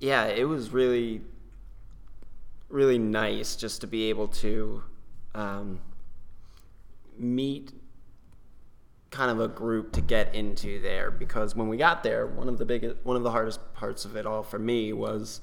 yeah, 0.00 0.26
it 0.26 0.44
was 0.44 0.70
really, 0.70 1.20
really 2.68 2.98
nice 2.98 3.54
just 3.54 3.80
to 3.82 3.86
be 3.86 4.10
able 4.10 4.28
to 4.28 4.82
um, 5.34 5.80
meet 7.18 7.72
kind 9.12 9.30
of 9.30 9.38
a 9.38 9.46
group 9.46 9.92
to 9.92 10.00
get 10.00 10.34
into 10.34 10.80
there 10.80 11.10
because 11.10 11.54
when 11.54 11.68
we 11.68 11.76
got 11.76 12.02
there, 12.02 12.26
one 12.26 12.48
of 12.48 12.58
the 12.58 12.64
biggest, 12.64 12.96
one 13.04 13.16
of 13.16 13.22
the 13.22 13.30
hardest 13.30 13.60
parts 13.74 14.04
of 14.04 14.16
it 14.16 14.26
all 14.26 14.42
for 14.42 14.58
me 14.58 14.92
was 14.92 15.40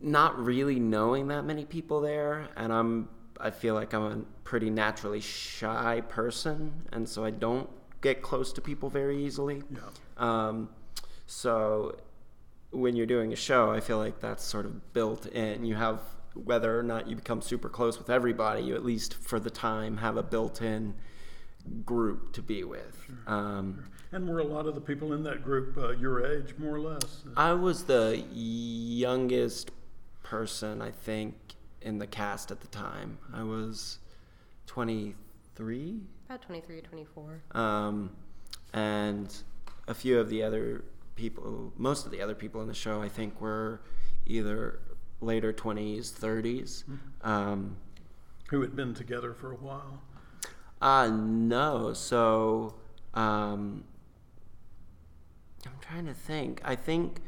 not 0.00 0.42
really 0.42 0.78
knowing 0.78 1.28
that 1.28 1.44
many 1.44 1.66
people 1.66 2.00
there, 2.00 2.48
and 2.56 2.72
I'm 2.72 3.08
I 3.38 3.50
feel 3.50 3.74
like 3.74 3.92
I'm 3.92 4.02
a 4.02 4.18
pretty 4.44 4.70
naturally 4.70 5.20
shy 5.20 6.00
person, 6.08 6.88
and 6.92 7.08
so 7.08 7.24
I 7.24 7.30
don't 7.30 7.68
get 8.00 8.22
close 8.22 8.52
to 8.54 8.60
people 8.60 8.88
very 8.88 9.22
easily. 9.22 9.62
Yeah. 9.70 9.80
Um, 10.16 10.70
so 11.26 11.96
when 12.70 12.96
you're 12.96 13.06
doing 13.06 13.32
a 13.32 13.36
show, 13.36 13.70
I 13.70 13.80
feel 13.80 13.98
like 13.98 14.20
that's 14.20 14.44
sort 14.44 14.64
of 14.64 14.92
built 14.92 15.26
in. 15.26 15.64
You 15.64 15.74
have 15.74 16.00
whether 16.34 16.78
or 16.78 16.82
not 16.82 17.08
you 17.08 17.16
become 17.16 17.42
super 17.42 17.68
close 17.68 17.98
with 17.98 18.08
everybody, 18.08 18.62
you 18.62 18.74
at 18.74 18.84
least 18.84 19.14
for 19.14 19.40
the 19.40 19.50
time 19.50 19.96
have 19.96 20.16
a 20.16 20.22
built-in 20.22 20.94
group 21.84 22.32
to 22.34 22.42
be 22.42 22.64
with. 22.64 22.96
Um, 23.26 23.84
And 24.12 24.28
were 24.28 24.40
a 24.40 24.44
lot 24.44 24.66
of 24.66 24.74
the 24.74 24.80
people 24.80 25.12
in 25.12 25.22
that 25.24 25.42
group 25.44 25.76
uh, 25.78 25.90
your 25.90 26.24
age, 26.26 26.54
more 26.58 26.74
or 26.76 26.80
less? 26.80 27.22
I 27.36 27.52
was 27.52 27.84
the 27.84 28.24
youngest 28.32 29.70
person, 30.22 30.82
I 30.82 30.90
think, 30.90 31.34
in 31.82 31.98
the 31.98 32.06
cast 32.06 32.50
at 32.50 32.60
the 32.60 32.66
time. 32.68 33.18
I 33.32 33.42
was 33.44 33.98
23, 34.66 36.00
About 36.28 36.42
23 36.42 36.78
or 36.78 36.80
24. 36.82 37.42
um, 37.52 38.10
and 38.72 39.34
a 39.88 39.94
few 39.94 40.18
of 40.18 40.28
the 40.28 40.42
other 40.42 40.84
people, 41.16 41.72
most 41.76 42.06
of 42.06 42.12
the 42.12 42.20
other 42.22 42.34
people 42.34 42.60
in 42.62 42.68
the 42.68 42.74
show, 42.74 43.02
I 43.02 43.08
think, 43.08 43.40
were 43.40 43.80
either 44.26 44.78
later 45.20 45.52
20s, 45.52 46.12
30s. 46.12 46.84
Um, 47.22 47.76
Who 48.50 48.60
had 48.62 48.74
been 48.76 48.94
together 48.94 49.34
for 49.34 49.52
a 49.52 49.56
while? 49.56 50.00
Uh, 50.80 51.08
no. 51.08 51.92
So, 51.92 52.74
um, 53.14 53.84
I'm 55.66 55.78
trying 55.80 56.06
to 56.06 56.14
think. 56.14 56.60
I 56.64 56.74
think 56.74 57.20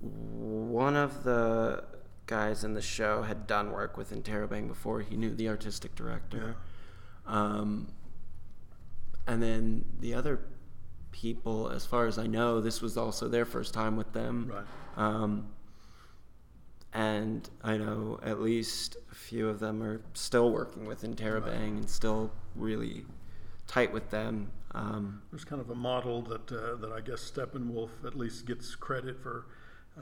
one 0.00 0.96
of 0.96 1.24
the 1.24 1.84
guys 2.26 2.64
in 2.64 2.74
the 2.74 2.82
show 2.82 3.22
had 3.22 3.46
done 3.46 3.72
work 3.72 3.96
with 3.96 4.12
Interrobang 4.12 4.68
before 4.68 5.00
he 5.00 5.16
knew 5.16 5.34
the 5.34 5.48
artistic 5.48 5.94
director. 5.94 6.56
Um, 7.26 7.88
and 9.26 9.42
then 9.42 9.84
the 10.00 10.14
other 10.14 10.40
people, 11.12 11.68
as 11.68 11.84
far 11.84 12.06
as 12.06 12.18
I 12.18 12.26
know, 12.26 12.60
this 12.60 12.80
was 12.80 12.96
also 12.96 13.28
their 13.28 13.44
first 13.44 13.74
time 13.74 13.96
with 13.96 14.12
them. 14.12 14.52
Right. 14.52 14.64
Um, 14.96 15.48
and 16.92 17.48
I 17.62 17.76
know 17.76 18.18
at 18.22 18.40
least 18.40 18.96
a 19.10 19.14
few 19.14 19.48
of 19.48 19.60
them 19.60 19.82
are 19.82 20.00
still 20.14 20.50
working 20.50 20.86
with 20.86 21.02
Interrobang 21.02 21.78
and 21.78 21.90
still 21.90 22.30
really 22.56 23.04
tight 23.66 23.92
with 23.92 24.10
them. 24.10 24.50
Um, 24.72 25.22
There's 25.30 25.44
kind 25.44 25.60
of 25.60 25.70
a 25.70 25.74
model 25.74 26.22
that 26.22 26.50
uh, 26.52 26.76
that 26.76 26.92
I 26.92 27.00
guess 27.00 27.30
Steppenwolf 27.30 27.90
at 28.04 28.16
least 28.16 28.46
gets 28.46 28.74
credit 28.74 29.20
for 29.22 29.46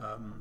um, 0.01 0.33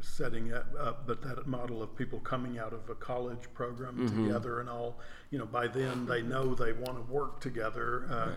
setting 0.00 0.52
up, 0.52 0.66
up, 0.78 1.06
but 1.06 1.22
that 1.22 1.46
model 1.46 1.82
of 1.82 1.96
people 1.96 2.18
coming 2.20 2.58
out 2.58 2.72
of 2.72 2.88
a 2.88 2.94
college 2.94 3.52
program 3.54 3.96
together 4.08 4.60
and 4.60 4.68
all, 4.68 4.98
you 5.30 5.38
know, 5.38 5.46
by 5.46 5.66
then 5.66 6.06
they 6.06 6.22
know 6.22 6.54
they 6.54 6.72
want 6.72 6.96
to 6.96 7.12
work 7.12 7.40
together. 7.40 8.06
Uh, 8.10 8.28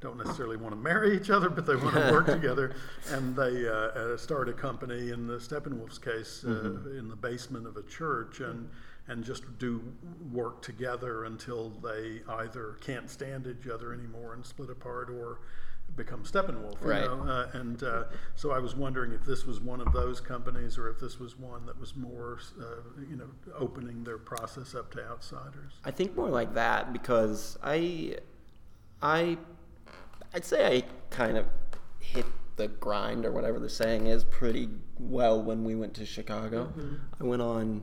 Don't 0.00 0.16
necessarily 0.16 0.56
want 0.56 0.72
to 0.72 0.80
marry 0.80 1.16
each 1.16 1.30
other, 1.30 1.50
but 1.50 1.66
they 1.66 1.76
want 1.76 1.94
to 1.94 2.10
work 2.12 2.26
together, 2.40 2.74
and 3.10 3.36
they 3.36 3.68
uh, 3.68 3.72
uh, 3.72 4.16
start 4.16 4.48
a 4.48 4.52
company. 4.52 5.10
In 5.10 5.26
the 5.26 5.36
Steppenwolf's 5.38 5.98
case, 5.98 6.44
uh, 6.44 6.50
in 6.98 7.08
the 7.08 7.16
basement 7.16 7.66
of 7.66 7.76
a 7.76 7.82
church, 7.82 8.40
and 8.40 8.68
and 9.08 9.24
just 9.24 9.42
do 9.58 9.82
work 10.32 10.62
together 10.62 11.24
until 11.24 11.70
they 11.82 12.20
either 12.28 12.76
can't 12.80 13.10
stand 13.10 13.46
each 13.46 13.68
other 13.68 13.92
anymore 13.92 14.34
and 14.34 14.46
split 14.46 14.70
apart 14.70 15.10
or 15.10 15.40
become 15.96 16.22
Steppenwolf. 16.24 16.80
You 16.82 16.88
Right. 16.90 17.04
know? 17.04 17.22
uh, 17.22 17.48
and 17.52 17.82
uh, 17.82 18.04
so 18.34 18.50
I 18.52 18.58
was 18.58 18.74
wondering 18.74 19.12
if 19.12 19.24
this 19.24 19.44
was 19.44 19.60
one 19.60 19.80
of 19.80 19.92
those 19.92 20.20
companies 20.20 20.78
or 20.78 20.88
if 20.88 20.98
this 21.00 21.18
was 21.18 21.38
one 21.38 21.66
that 21.66 21.78
was 21.78 21.94
more, 21.96 22.38
uh, 22.60 22.64
you 23.08 23.16
know, 23.16 23.28
opening 23.58 24.04
their 24.04 24.18
process 24.18 24.74
up 24.74 24.90
to 24.92 25.04
outsiders. 25.06 25.72
I 25.84 25.90
think 25.90 26.16
more 26.16 26.28
like 26.30 26.54
that 26.54 26.92
because 26.92 27.58
I, 27.62 28.16
I, 29.02 29.36
I'd 30.34 30.44
say 30.44 30.76
I 30.78 30.82
kind 31.14 31.36
of 31.36 31.46
hit 31.98 32.26
the 32.56 32.68
grind 32.68 33.24
or 33.24 33.32
whatever 33.32 33.58
the 33.58 33.70
saying 33.70 34.06
is 34.06 34.22
pretty 34.24 34.68
well 34.98 35.42
when 35.42 35.64
we 35.64 35.74
went 35.74 35.94
to 35.94 36.06
Chicago. 36.06 36.72
I 37.20 37.24
went 37.24 37.42
on 37.42 37.82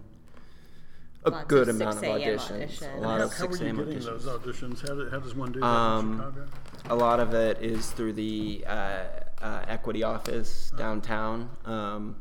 a 1.26 1.32
Lots 1.32 1.46
good 1.48 1.68
of 1.68 1.76
amount 1.76 1.98
of 1.98 2.04
auditions. 2.04 2.80
auditions. 2.80 2.82
A 2.84 2.90
And 2.94 3.02
lot 3.02 3.20
how, 3.20 3.26
of 3.26 3.34
how 3.34 3.48
were 3.48 3.52
6 3.58 3.60
you 3.62 3.66
a.m. 3.68 3.78
getting 3.78 3.94
auditions. 4.00 4.06
those 4.06 4.26
auditions? 4.26 4.88
How, 4.88 4.96
do, 4.96 5.10
how 5.10 5.20
does 5.20 5.36
one 5.36 5.52
do 5.52 5.60
that 5.60 5.66
Um, 5.66 6.12
in 6.12 6.18
Chicago? 6.20 6.46
A 6.90 6.96
lot 6.96 7.20
of 7.20 7.34
it 7.34 7.62
is 7.62 7.92
through 7.92 8.14
the 8.14 8.64
uh, 8.68 9.04
uh, 9.42 9.66
equity 9.68 10.04
office 10.04 10.72
downtown. 10.78 11.50
Um, 11.66 12.16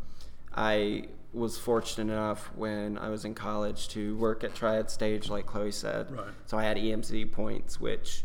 I 0.54 1.04
was 1.32 1.58
fortunate 1.58 2.12
enough 2.12 2.50
when 2.56 2.98
I 2.98 3.08
was 3.10 3.24
in 3.24 3.34
college 3.34 3.88
to 3.90 4.16
work 4.16 4.42
at 4.42 4.54
Triad 4.54 4.90
Stage, 4.90 5.28
like 5.28 5.46
Chloe 5.46 5.70
said. 5.70 6.10
Right. 6.10 6.26
So 6.46 6.56
I 6.58 6.64
had 6.64 6.76
EMC 6.78 7.30
points, 7.30 7.80
which 7.80 8.24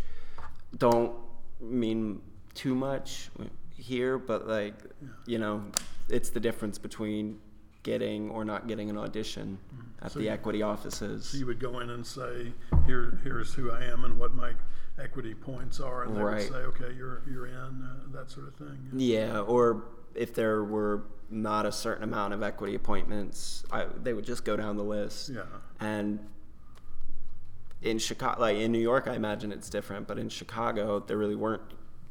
don't 0.77 1.13
mean 1.60 2.21
too 2.56 2.73
much 2.73 3.30
here, 3.75 4.17
but 4.17 4.47
like, 4.47 4.73
you 5.27 5.38
know, 5.38 5.63
it's 6.10 6.30
the 6.30 6.39
difference 6.39 6.77
between 6.80 7.39
getting 7.84 8.30
or 8.30 8.45
not 8.45 8.67
getting 8.67 8.89
an 8.89 8.97
audition 8.97 9.58
at 9.71 9.75
Mm-hmm. 9.75 10.08
So 10.13 10.19
the 10.19 10.25
you- 10.25 10.32
equity 10.32 10.62
offices. 10.63 11.25
So 11.25 11.38
you 11.38 11.45
would 11.45 11.60
go 11.60 11.80
in 11.80 11.89
and 11.91 12.06
say, 12.06 12.51
"Here, 12.88 13.19
here's 13.23 13.54
who 13.54 13.69
I 13.71 13.84
am 13.84 14.04
and 14.06 14.17
what 14.17 14.34
my 14.34 14.54
equity 15.01 15.33
points 15.33 15.79
are," 15.79 16.03
and 16.03 16.15
they 16.15 16.21
Right. 16.21 16.35
would 16.43 16.51
say, 16.51 16.83
"Okay, 16.85 16.93
you're 16.95 17.21
you're 17.29 17.47
in," 17.47 17.53
uh, 17.83 18.11
that 18.13 18.29
sort 18.29 18.47
of 18.47 18.55
thing. 18.55 18.89
Yeah, 18.93 19.41
or 19.41 19.83
if 20.15 20.33
there 20.33 20.63
were 20.63 21.03
not 21.29 21.65
a 21.65 21.71
certain 21.71 22.03
amount 22.03 22.33
of 22.33 22.43
equity 22.43 22.75
appointments, 22.75 23.63
I, 23.71 23.85
they 24.03 24.13
would 24.13 24.25
just 24.25 24.43
go 24.43 24.57
down 24.57 24.75
the 24.77 24.83
list. 24.83 25.29
Yeah. 25.29 25.43
And 25.79 26.19
in 27.81 27.97
Chicago, 27.97 28.41
like 28.41 28.57
in 28.57 28.71
New 28.71 28.79
York, 28.79 29.07
I 29.07 29.15
imagine 29.15 29.51
it's 29.51 29.69
different, 29.69 30.07
but 30.07 30.19
in 30.19 30.29
Chicago, 30.29 30.99
there 30.99 31.17
really 31.17 31.35
weren't 31.35 31.61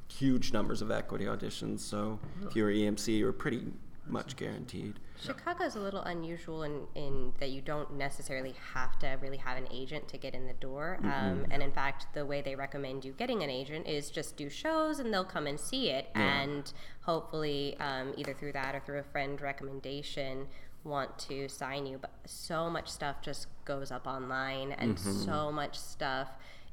huge 0.08 0.52
numbers 0.52 0.82
of 0.82 0.90
equity 0.90 1.26
auditions. 1.26 1.80
So 1.80 2.18
if 2.44 2.56
you 2.56 2.64
were 2.64 2.70
EMC, 2.70 3.18
you 3.18 3.26
were 3.26 3.32
pretty 3.32 3.72
much 4.06 4.36
guaranteed. 4.36 4.98
Chicago's 5.20 5.76
a 5.76 5.80
little 5.80 6.02
unusual 6.02 6.62
in, 6.62 6.86
in 6.94 7.32
that 7.38 7.50
you 7.50 7.60
don't 7.60 7.94
necessarily 7.94 8.54
have 8.72 8.98
to 8.98 9.18
really 9.20 9.36
have 9.36 9.58
an 9.58 9.68
agent 9.70 10.08
to 10.08 10.18
get 10.18 10.34
in 10.34 10.46
the 10.46 10.54
door. 10.54 10.98
Um, 11.02 11.46
and 11.50 11.62
in 11.62 11.72
fact, 11.72 12.06
the 12.14 12.24
way 12.24 12.40
they 12.40 12.54
recommend 12.54 13.04
you 13.04 13.12
getting 13.12 13.42
an 13.42 13.50
agent 13.50 13.86
is 13.86 14.10
just 14.10 14.36
do 14.36 14.48
shows 14.48 14.98
and 14.98 15.12
they'll 15.12 15.24
come 15.24 15.46
and 15.46 15.60
see 15.60 15.90
it. 15.90 16.08
And 16.14 16.72
hopefully, 17.02 17.76
um, 17.78 18.14
either 18.16 18.34
through 18.34 18.52
that 18.52 18.74
or 18.74 18.80
through 18.80 18.98
a 18.98 19.04
friend 19.04 19.40
recommendation, 19.40 20.46
want 20.84 21.18
to 21.18 21.48
sign 21.48 21.86
you. 21.86 21.98
But 21.98 22.12
so 22.24 22.70
much 22.70 22.88
stuff 22.88 23.16
just 23.22 23.46
goes 23.64 23.90
up 23.90 24.06
online 24.06 24.72
and 24.72 24.98
so 24.98 25.52
much 25.52 25.78
stuff 25.78 26.30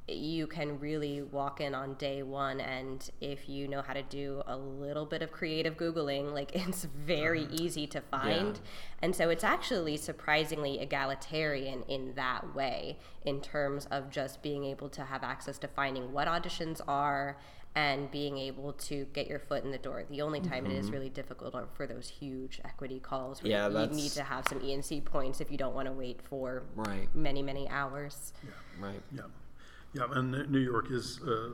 you 0.07 0.47
can 0.47 0.79
really 0.79 1.21
walk 1.21 1.59
in 1.59 1.75
on 1.75 1.93
day 1.95 2.23
one 2.23 2.61
and 2.61 3.09
if 3.19 3.49
you 3.49 3.67
know 3.67 3.81
how 3.81 3.91
to 3.91 4.03
do 4.03 4.41
a 4.47 4.55
little 4.55 5.05
bit 5.05 5.21
of 5.21 5.31
creative 5.31 5.75
googling 5.75 6.31
like 6.33 6.51
it's 6.55 6.85
very 6.85 7.43
uh-huh. 7.43 7.55
easy 7.59 7.85
to 7.85 7.99
find 7.99 8.59
and 9.01 9.13
so 9.15 9.29
it's 9.29 9.43
actually 9.43 9.97
surprisingly 9.97 10.79
egalitarian 10.79 11.83
in 11.83 12.13
that 12.15 12.55
way 12.55 12.97
in 13.25 13.41
terms 13.41 13.85
of 13.91 14.09
just 14.09 14.41
being 14.41 14.63
able 14.63 14.87
to 14.87 15.03
have 15.03 15.23
access 15.23 15.57
to 15.57 15.67
finding 15.67 16.13
what 16.13 16.27
auditions 16.27 16.79
are 16.87 17.37
and 17.75 18.09
being 18.09 18.39
able 18.39 18.73
to 18.73 19.05
get 19.13 19.27
your 19.27 19.37
foot 19.37 19.63
in 19.63 19.69
the 19.69 19.77
door. 19.77 20.03
The 20.09 20.23
only 20.23 20.41
time 20.41 20.65
it 20.65 20.71
is 20.71 20.87
mm-hmm. 20.87 20.95
really 20.95 21.09
difficult 21.09 21.53
are 21.53 21.67
for 21.75 21.85
those 21.85 22.09
huge 22.09 22.59
equity 22.65 22.99
calls 22.99 23.43
where 23.43 23.51
Yeah, 23.51 23.67
you 23.67 23.73
that's- 23.73 23.95
need 23.95 24.11
to 24.13 24.23
have 24.23 24.47
some 24.47 24.59
EMC 24.61 25.05
points 25.05 25.41
if 25.41 25.51
you 25.51 25.59
don't 25.59 25.75
want 25.75 25.85
to 25.85 25.91
wait 25.91 26.19
for 26.23 26.63
Right. 26.75 27.07
many, 27.13 27.43
many 27.43 27.69
hours. 27.69 28.33
Right. 28.79 28.99
Yeah. 29.11 29.25
Yeah, 29.97 30.05
and 30.11 30.49
New 30.51 30.59
York 30.59 30.91
is 30.91 31.19
uh, 31.27 31.49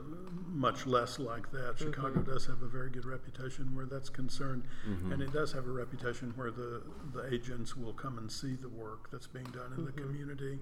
much 0.49 0.85
less 0.85 1.17
like 1.19 1.51
that. 1.51 1.75
Chicago 1.77 2.19
does 2.21 2.45
have 2.45 2.61
a 2.61 2.67
very 2.67 2.89
good 2.89 3.05
reputation 3.05 3.73
where 3.75 3.85
that's 3.85 4.09
concerned, 4.09 4.63
and 5.11 5.21
it 5.21 5.31
does 5.33 5.51
have 5.53 5.65
a 5.67 5.71
reputation 5.71 6.31
where 6.35 6.51
the, 6.51 6.81
the 7.13 7.33
agents 7.33 7.75
will 7.75 7.93
come 7.93 8.17
and 8.17 8.31
see 8.31 8.55
the 8.55 8.69
work 8.69 9.09
that's 9.11 9.25
being 9.27 9.45
done 9.45 9.73
in 9.77 9.85
the 9.85 9.91
community. 9.93 10.59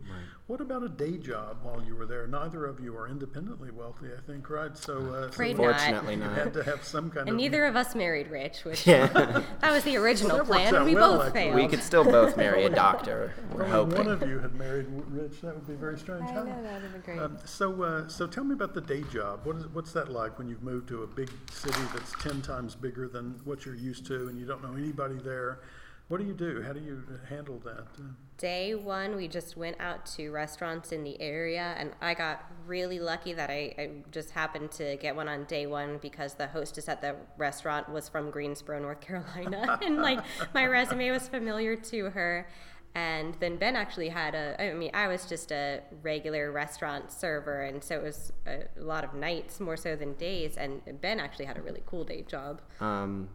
What 0.47 0.61
about 0.61 0.83
a 0.83 0.89
day 0.89 1.17
job 1.17 1.57
while 1.63 1.81
you 1.83 1.95
were 1.95 2.05
there? 2.05 2.27
Neither 2.27 2.65
of 2.65 2.79
you 2.79 2.95
are 2.95 3.07
independently 3.07 3.71
wealthy, 3.71 4.07
I 4.17 4.21
think, 4.25 4.49
right? 4.49 4.77
So, 4.77 4.97
uh, 4.97 5.21
so 5.23 5.27
Afraid 5.29 5.57
not. 5.57 5.79
Fortunately 5.79 6.13
you 6.15 6.19
not. 6.21 6.37
had 6.37 6.53
to 6.53 6.63
have 6.63 6.83
some 6.83 7.09
kind 7.09 7.21
And 7.27 7.29
of 7.29 7.35
neither 7.35 7.65
of 7.65 7.75
us 7.75 7.95
married 7.95 8.27
rich, 8.29 8.63
which 8.63 8.85
Yeah. 8.87 9.07
that 9.07 9.71
was 9.71 9.83
the 9.83 9.97
original 9.97 10.37
That 10.37 10.47
works 10.47 10.49
plan, 10.69 10.75
and 10.75 10.85
we 10.85 10.95
well, 10.95 11.17
both 11.17 11.33
failed. 11.33 11.55
we 11.55 11.67
could 11.67 11.81
still 11.83 12.03
both 12.03 12.37
marry 12.37 12.63
a 12.65 12.69
doctor. 12.85 13.33
We're 13.53 13.63
If 13.65 13.73
only 13.73 13.95
hoping. 13.97 14.05
one 14.05 14.21
of 14.21 14.29
you 14.29 14.39
had 14.39 14.53
married 14.55 14.85
rich. 15.09 15.41
That 15.41 15.55
would 15.55 15.67
be 15.67 15.73
very 15.73 15.97
strange. 15.97 16.23
I 16.29 16.33
huh? 16.33 16.43
know, 16.43 16.63
that 16.63 16.73
would've 16.75 16.91
been 16.93 17.01
great. 17.01 17.19
Um, 17.19 17.37
so, 17.45 17.69
uh, 17.83 18.07
so 18.07 18.27
tell 18.27 18.43
me 18.43 18.53
about 18.53 18.73
the 18.73 18.81
day 18.81 19.03
job. 19.11 19.41
What 19.45 19.55
is 19.57 19.67
what's 19.67 19.93
that 19.93 20.11
like 20.11 20.37
when 20.37 20.47
you've 20.47 20.63
moved 20.63 20.87
to 20.89 21.03
a 21.03 21.07
big 21.07 21.29
city 21.51 21.81
that's 21.93 22.11
ten 22.21 22.41
times 22.41 22.75
bigger 22.75 23.07
than 23.07 23.39
what 23.43 23.65
you're 23.65 23.75
used 23.75 24.05
to, 24.07 24.27
and 24.27 24.39
you 24.39 24.45
don't 24.45 24.63
know 24.63 24.75
anybody 24.75 25.15
there? 25.15 25.59
What 26.07 26.19
do 26.19 26.25
you 26.25 26.33
do? 26.33 26.61
How 26.61 26.73
do 26.73 26.81
you 26.81 27.01
handle 27.29 27.59
that? 27.63 27.87
Uh, 27.97 28.11
Day 28.37 28.75
one, 28.75 29.15
we 29.15 29.27
just 29.27 29.55
went 29.55 29.79
out 29.79 30.05
to 30.17 30.29
restaurants 30.31 30.91
in 30.91 31.03
the 31.03 31.21
area, 31.21 31.75
and 31.77 31.91
I 32.01 32.15
got 32.15 32.43
really 32.65 32.99
lucky 32.99 33.33
that 33.33 33.49
I, 33.49 33.73
I 33.77 33.89
just 34.11 34.31
happened 34.31 34.71
to 34.71 34.97
get 34.97 35.15
one 35.15 35.29
on 35.29 35.45
day 35.45 35.67
one 35.67 35.99
because 36.01 36.33
the 36.33 36.47
hostess 36.47 36.89
at 36.89 37.01
the 37.01 37.15
restaurant 37.37 37.87
was 37.87 38.09
from 38.09 38.31
Greensboro, 38.31 38.79
North 38.79 38.99
Carolina, 38.99 39.79
and 39.85 40.01
like 40.01 40.19
my 40.53 40.65
resume 40.65 41.11
was 41.11 41.29
familiar 41.29 41.75
to 41.75 42.09
her. 42.09 42.47
And 42.93 43.35
then 43.39 43.55
Ben 43.55 43.75
actually 43.75 44.09
had 44.09 44.35
a, 44.35 44.61
I 44.61 44.73
mean, 44.73 44.91
I 44.93 45.07
was 45.07 45.25
just 45.25 45.51
a 45.51 45.81
regular 46.01 46.51
restaurant 46.51 47.11
server, 47.11 47.61
and 47.61 47.81
so 47.81 47.95
it 47.95 48.03
was 48.03 48.33
a 48.45 48.65
lot 48.77 49.03
of 49.03 49.13
nights 49.13 49.59
more 49.61 49.77
so 49.77 49.95
than 49.95 50.13
days. 50.15 50.57
And 50.57 50.81
Ben 50.99 51.19
actually 51.19 51.45
had 51.45 51.57
a 51.57 51.61
really 51.61 51.83
cool 51.85 52.03
day 52.03 52.23
job. 52.23 52.61
Um, 52.81 53.29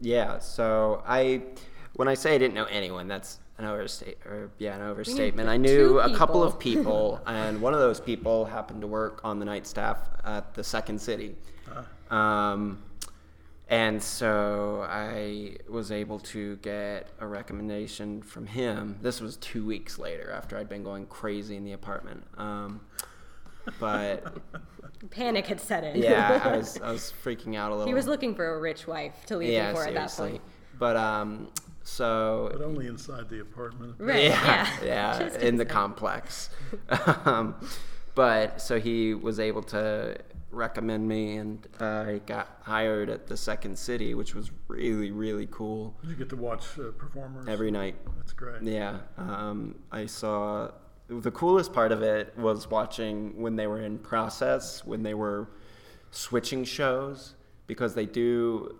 yeah. 0.00 0.38
So 0.38 1.02
I, 1.06 1.42
when 1.94 2.08
I 2.08 2.14
say 2.14 2.34
I 2.34 2.38
didn't 2.38 2.54
know 2.54 2.64
anyone, 2.64 3.06
that's 3.06 3.38
an 3.58 3.66
overstate 3.66 4.18
or 4.24 4.50
yeah 4.58 4.76
an 4.76 4.82
overstatement. 4.82 5.48
I 5.48 5.56
knew 5.56 6.00
a 6.00 6.16
couple 6.16 6.42
of 6.42 6.58
people, 6.58 7.20
and 7.26 7.60
one 7.60 7.74
of 7.74 7.80
those 7.80 8.00
people 8.00 8.44
happened 8.44 8.80
to 8.80 8.86
work 8.86 9.20
on 9.24 9.38
the 9.38 9.44
night 9.44 9.66
staff 9.66 9.98
at 10.24 10.54
the 10.54 10.64
Second 10.64 11.00
City. 11.00 11.36
Uh. 12.10 12.14
Um, 12.14 12.82
and 13.72 14.02
so 14.02 14.86
I 14.86 15.56
was 15.66 15.90
able 15.90 16.18
to 16.18 16.56
get 16.56 17.08
a 17.20 17.26
recommendation 17.26 18.20
from 18.20 18.44
him. 18.44 18.98
This 19.00 19.18
was 19.18 19.38
two 19.38 19.64
weeks 19.64 19.98
later 19.98 20.30
after 20.30 20.58
I'd 20.58 20.68
been 20.68 20.82
going 20.82 21.06
crazy 21.06 21.56
in 21.56 21.64
the 21.64 21.72
apartment. 21.72 22.22
Um, 22.36 22.82
but 23.80 24.36
panic 25.10 25.46
had 25.46 25.58
set 25.58 25.84
in. 25.84 26.02
yeah, 26.02 26.42
I 26.44 26.56
was 26.58 26.78
I 26.82 26.92
was 26.92 27.14
freaking 27.24 27.56
out 27.56 27.70
a 27.72 27.74
little. 27.74 27.86
He 27.86 27.94
was 27.94 28.06
looking 28.06 28.34
for 28.34 28.56
a 28.56 28.60
rich 28.60 28.86
wife 28.86 29.24
to 29.26 29.38
leave 29.38 29.48
yeah, 29.48 29.70
him 29.70 29.76
for 29.76 29.84
seriously. 29.84 30.02
at 30.02 30.32
that 30.32 30.32
point. 30.32 30.42
But 30.78 30.96
um, 30.98 31.48
so 31.82 32.50
But 32.52 32.60
only 32.60 32.88
inside 32.88 33.30
the 33.30 33.40
apartment. 33.40 33.94
Right. 33.96 34.24
yeah, 34.24 34.68
Yeah. 34.84 35.18
yeah, 35.30 35.38
in 35.38 35.56
the 35.56 35.64
complex. 35.64 36.50
um, 37.24 37.54
but 38.14 38.60
so 38.60 38.78
he 38.78 39.14
was 39.14 39.40
able 39.40 39.62
to 39.62 40.18
recommend 40.52 41.08
me, 41.08 41.36
and 41.38 41.66
I 41.80 42.20
got 42.26 42.58
hired 42.62 43.08
at 43.10 43.26
the 43.26 43.36
Second 43.36 43.76
City, 43.78 44.14
which 44.14 44.34
was 44.34 44.50
really 44.68 45.10
really 45.10 45.48
cool. 45.50 45.96
You 46.04 46.14
get 46.14 46.28
to 46.30 46.36
watch 46.36 46.64
uh, 46.78 46.90
performers 46.96 47.48
Every 47.48 47.70
night, 47.70 47.96
That's 48.18 48.32
great. 48.32 48.62
yeah. 48.62 48.98
Um, 49.16 49.76
I 49.90 50.06
saw 50.06 50.70
the 51.08 51.30
coolest 51.32 51.72
part 51.72 51.90
of 51.92 52.02
it 52.02 52.36
was 52.38 52.70
watching 52.70 53.40
when 53.40 53.56
they 53.56 53.66
were 53.66 53.80
in 53.82 53.98
process, 53.98 54.84
when 54.84 55.02
they 55.02 55.14
were 55.14 55.48
switching 56.10 56.64
shows, 56.64 57.34
because 57.66 57.94
they 57.94 58.06
do, 58.06 58.76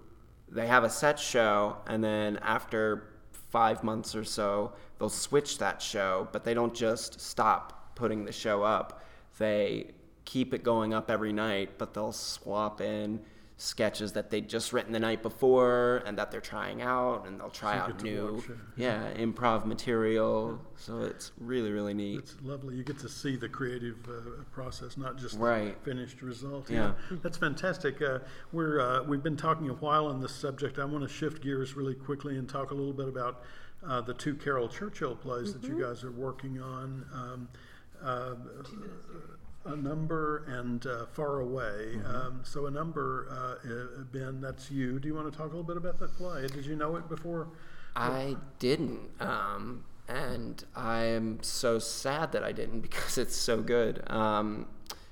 they 0.49 0.67
have 0.67 0.85
a 0.85 0.91
set 0.91 1.19
show, 1.19 1.77
and 1.87 2.03
then 2.05 2.39
after 2.43 3.09
five 3.51 3.83
months 3.83 4.15
or 4.15 4.25
so, 4.25 4.73
they'll 4.99 5.09
switch 5.11 5.59
that 5.59 5.81
show, 5.83 6.29
but 6.33 6.45
they 6.45 6.55
don't 6.55 6.75
just 6.75 7.21
stop 7.21 7.95
putting 7.97 8.25
the 8.25 8.33
show 8.33 8.63
up. 8.63 9.03
They 9.39 9.93
keep 10.25 10.55
it 10.55 10.63
going 10.63 10.95
up 10.95 11.11
every 11.11 11.33
night, 11.33 11.79
but 11.79 11.95
they'll 11.95 12.13
swap 12.13 12.81
in 12.81 13.21
sketches 13.59 14.13
that 14.15 14.29
they'd 14.31 14.49
just 14.49 14.73
written 14.73 14.91
the 14.93 14.99
night 14.99 15.23
before 15.23 16.03
and 16.05 16.19
that 16.19 16.33
they're 16.33 16.41
trying 16.41 16.83
out 16.83 17.25
and 17.29 17.39
they'll 17.39 17.49
try 17.51 17.75
So 17.77 17.83
out 17.85 18.03
new 18.03 18.35
watch 18.35 18.49
it. 18.49 18.57
yeah 18.77 19.13
improv 19.17 19.67
material 19.67 20.61
so 20.77 21.03
it's 21.03 21.31
really 21.39 21.71
really 21.71 21.95
neat 21.95 22.19
It's 22.19 22.35
lovely. 22.43 22.75
You 22.75 22.83
get 22.83 22.99
to 23.01 23.09
see 23.09 23.37
the 23.37 23.49
creative 23.49 23.99
uh, 24.09 24.43
process, 24.51 24.97
not 24.97 25.17
just 25.17 25.37
Right. 25.39 25.79
the 25.85 25.91
finished 25.91 26.23
result. 26.23 26.71
Yeah. 26.71 26.95
that's 27.23 27.37
fantastic. 27.37 28.03
Uh, 28.03 28.19
we're 28.51 28.81
uh, 28.81 29.05
we've 29.05 29.23
been 29.23 29.37
talking 29.37 29.69
a 29.69 29.75
while 29.75 30.07
on 30.07 30.21
this 30.21 30.35
subject. 30.35 30.81
I 30.81 30.85
want 30.85 31.05
to 31.07 31.09
shift 31.15 31.41
gears 31.41 31.75
really 31.77 31.95
quickly 31.95 32.39
and 32.39 32.49
talk 32.49 32.73
a 32.73 32.75
little 32.75 32.93
bit 32.95 33.07
about 33.07 33.43
uh, 33.87 34.01
the 34.01 34.15
two 34.15 34.35
Caryl 34.35 34.67
Churchill 34.69 35.15
plays 35.15 35.53
that 35.53 35.63
you 35.63 35.81
guys 35.81 36.03
are 36.03 36.11
working 36.11 36.61
on. 36.61 37.05
Um, 37.15 37.49
uh, 38.03 38.35
a 39.65 39.77
number 39.77 40.45
and 40.49 40.87
uh, 40.87 41.07
far 41.07 41.41
away. 41.41 42.01
Um, 42.07 42.41
so 42.43 42.67
a 42.67 42.71
number, 42.71 43.29
uh, 43.31 43.69
uh, 43.69 44.05
Ben, 44.13 44.41
that's 44.41 44.71
you. 44.71 44.99
Do 44.99 45.09
you 45.09 45.15
want 45.15 45.31
to 45.31 45.37
talk 45.37 45.47
a 45.53 45.57
little 45.57 45.63
bit 45.63 45.77
about 45.77 45.99
that 46.01 46.17
play? 46.17 46.47
Did 46.49 46.67
you 46.67 46.77
know 46.77 46.97
it 46.97 47.09
before? 47.09 47.49
i 47.97 48.37
didn't 48.59 49.11
um, 49.21 49.85
and 50.09 50.65
i 50.75 51.03
am 51.05 51.39
so 51.43 51.79
sad 51.79 52.33
that 52.33 52.43
i 52.43 52.53
didn't 52.53 52.81
because 52.89 53.19
it's 53.19 53.37
so 53.37 53.61
good 53.61 54.03
um, 54.11 54.67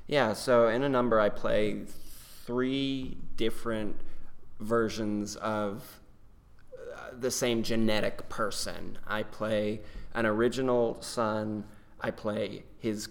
yeah 0.06 0.32
so 0.32 0.68
in 0.68 0.82
a 0.82 0.88
number 0.88 1.20
i 1.20 1.28
play 1.28 1.82
three 2.44 3.16
different 3.36 3.96
versions 4.58 5.36
of 5.36 6.00
uh, 6.74 7.10
the 7.18 7.30
same 7.30 7.62
genetic 7.62 8.28
person 8.28 8.98
i 9.06 9.22
play 9.22 9.80
an 10.14 10.26
original 10.26 11.00
son 11.00 11.64
i 12.00 12.10
play 12.10 12.64
his 12.78 13.08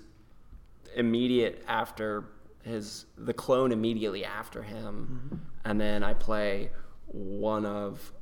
immediate 0.96 1.64
after 1.68 2.26
his 2.64 3.06
the 3.18 3.34
clone 3.34 3.72
immediately 3.72 4.26
after 4.26 4.64
him. 4.64 5.42
And 5.66 5.80
then 5.80 6.04
i 6.04 6.14
play 6.14 6.72
one 7.08 7.66
of 7.66 8.14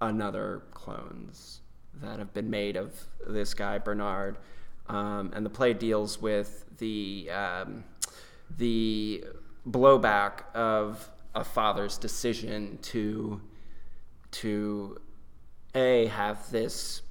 another 0.00 0.62
clones 0.72 1.60
that 2.02 2.18
have 2.18 2.32
been 2.32 2.50
made 2.50 2.76
of 2.76 2.92
this 3.26 3.54
guy 3.54 3.78
bernard. 3.78 4.38
Um, 4.88 5.32
and 5.34 5.46
the 5.46 5.50
play 5.50 5.72
deals 5.72 6.20
with 6.20 6.64
the 6.78 7.30
um, 7.30 7.84
the 8.58 9.24
blowback 9.66 10.44
of 10.54 11.10
a 11.34 11.44
father's 11.44 11.96
decision 11.98 12.78
to 12.82 13.40
to 14.30 14.98
a 15.74 16.06
have 16.06 16.50
this 16.50 17.02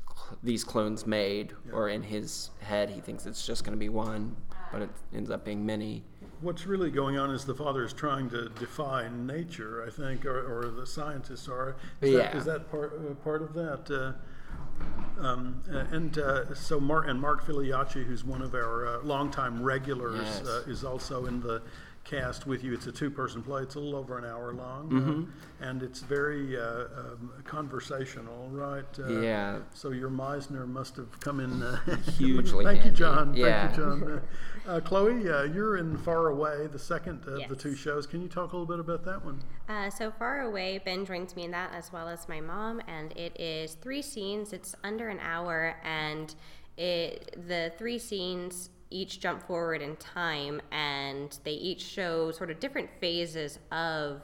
these 0.42 0.64
clones 0.64 1.06
made 1.06 1.54
or 1.72 1.90
in 1.90 2.02
his 2.02 2.50
head 2.60 2.90
he 2.90 3.00
thinks 3.02 3.26
it's 3.26 3.46
just 3.46 3.64
going 3.64 3.74
to 3.74 3.80
be 3.80 3.90
one 3.90 4.36
but 4.72 4.82
it 4.82 4.90
ends 5.14 5.30
up 5.30 5.46
being 5.46 5.66
many 5.66 6.04
What's 6.42 6.66
really 6.66 6.92
going 6.92 7.18
on 7.18 7.30
is 7.32 7.46
the 7.46 7.56
father 7.56 7.86
is 7.86 7.94
trying 7.94 8.30
to 8.32 8.50
define 8.50 9.26
nature, 9.26 9.82
I 9.88 9.90
think, 9.90 10.26
or, 10.26 10.40
or 10.60 10.72
the 10.72 10.86
scientists 10.86 11.48
are. 11.48 11.78
Is 12.02 12.12
that, 12.12 12.34
Yeah. 12.34 12.38
is 12.38 12.44
that 12.44 12.70
part 12.70 13.00
uh, 13.00 13.14
part 13.24 13.42
of 13.42 13.54
that? 13.54 13.90
Uh, 13.90 15.22
um, 15.26 15.64
uh, 15.72 15.86
and 15.92 16.18
uh, 16.18 16.54
so 16.54 16.82
Mark 16.82 17.08
and 17.08 17.22
Mark 17.22 17.46
Filiacci, 17.46 18.04
who's 18.04 18.26
one 18.26 18.42
of 18.42 18.54
our 18.56 18.86
uh, 18.88 19.00
longtime 19.04 19.64
regulars, 19.64 20.20
Yes. 20.28 20.46
uh, 20.46 20.64
is 20.68 20.84
also 20.84 21.28
in 21.28 21.40
the 21.40 21.62
cast 22.04 22.46
with 22.46 22.64
you. 22.64 22.74
It's 22.74 22.86
a 22.88 22.92
two-person 22.92 23.44
play. 23.44 23.62
It's 23.64 23.76
a 23.76 23.80
little 23.80 23.98
over 23.98 24.18
an 24.18 24.26
hour 24.26 24.54
long, 24.54 24.90
Mm-hmm. 24.90 25.22
uh, 25.64 25.68
and 25.70 25.82
it's 25.82 26.02
very 26.02 26.60
uh, 26.60 26.86
um, 26.98 27.32
conversational, 27.46 28.50
right? 28.52 28.84
Uh, 29.00 29.20
Yeah. 29.22 29.60
So 29.74 29.92
your 29.92 30.10
Meisner 30.10 30.68
must 30.68 30.98
have 30.98 31.18
come 31.22 31.40
in 31.40 31.64
uh, 31.64 31.78
Hugely 32.18 32.66
Thank 32.74 32.86
you. 32.86 32.92
John. 32.92 33.34
Yeah. 33.34 33.68
Thank 33.68 33.78
you, 33.78 33.84
John. 33.84 34.22
Uh, 34.68 34.70
uh, 34.72 34.80
Chloe, 34.82 35.30
uh, 35.30 35.44
you're 35.44 35.78
in 35.78 35.98
Far 35.98 36.28
Away, 36.28 36.68
the 36.68 36.80
second 36.80 37.26
of 37.26 37.48
the 37.48 37.56
two 37.56 37.76
shows. 37.76 38.06
Can 38.06 38.22
you 38.22 38.28
talk 38.28 38.52
a 38.54 38.58
little 38.58 38.68
bit 38.72 38.80
about 38.80 39.06
that 39.06 39.24
one? 39.24 39.42
Uh, 39.70 39.90
so 39.90 40.12
far 40.12 40.42
away, 40.42 40.82
Ben 40.84 41.06
joins 41.06 41.36
me 41.36 41.44
in 41.46 41.52
that 41.52 41.72
as 41.74 41.92
well 41.94 42.10
as 42.10 42.28
my 42.28 42.42
mom, 42.42 42.82
and 42.88 43.12
it 43.18 43.40
is 43.40 43.76
three 43.76 44.02
scenes. 44.02 44.52
It's 44.52 44.76
under 44.84 45.08
an 45.10 45.20
hour, 45.22 45.78
and 45.84 46.36
it 46.76 47.36
the 47.48 47.72
three 47.78 48.00
scenes 48.00 48.70
each 48.94 49.20
jump 49.20 49.46
forward 49.48 49.82
in 49.82 49.96
time, 49.98 50.62
and 50.72 51.38
they 51.44 51.52
each 51.52 51.82
show 51.82 52.32
sort 52.32 52.52
of 52.52 52.60
different 52.60 52.90
phases 53.02 53.60
of 53.72 54.22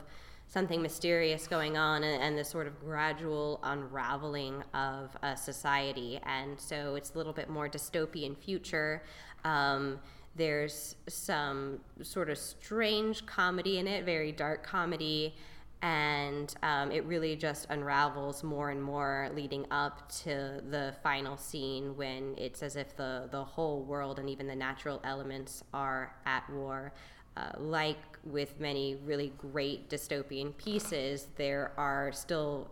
something 0.47 0.82
mysterious 0.82 1.47
going 1.47 1.77
on 1.77 2.03
and, 2.03 2.23
and 2.23 2.38
this 2.38 2.49
sort 2.49 2.67
of 2.67 2.79
gradual 2.79 3.60
unraveling 3.63 4.63
of 4.73 5.15
a 5.21 5.38
society. 5.38 6.19
And 6.23 6.60
so 6.60 6.95
it's 6.95 7.13
a 7.13 7.17
little 7.17 7.34
bit 7.34 7.49
more 7.49 7.69
dystopian 7.69 8.36
future. 8.38 9.03
Um, 9.43 9.99
there's 10.36 10.95
some 11.08 11.79
sort 12.01 12.29
of 12.29 12.38
strange 12.38 13.25
comedy 13.25 13.77
in 13.77 13.88
it, 13.88 14.05
very 14.05 14.32
dark 14.32 14.63
comedy, 14.63 15.36
and 15.81 16.53
um, 16.61 16.91
it 16.91 17.05
really 17.05 17.35
just 17.35 17.67
unravels 17.69 18.43
more 18.43 18.69
and 18.69 18.83
more 18.83 19.29
leading 19.33 19.65
up 19.71 20.11
to 20.23 20.61
the 20.69 20.93
final 21.01 21.37
scene 21.37 21.95
when 21.95 22.35
it's 22.37 22.61
as 22.61 22.75
if 22.75 22.95
the, 22.97 23.29
the 23.31 23.43
whole 23.43 23.83
world 23.83 24.19
and 24.19 24.29
even 24.29 24.45
the 24.47 24.55
natural 24.55 24.99
elements 25.03 25.63
are 25.73 26.15
at 26.25 26.49
war. 26.49 26.93
Uh, 27.37 27.51
like 27.57 27.97
with 28.25 28.59
many 28.59 28.95
really 29.05 29.31
great 29.37 29.89
dystopian 29.89 30.55
pieces, 30.57 31.27
there 31.37 31.71
are 31.77 32.11
still 32.11 32.71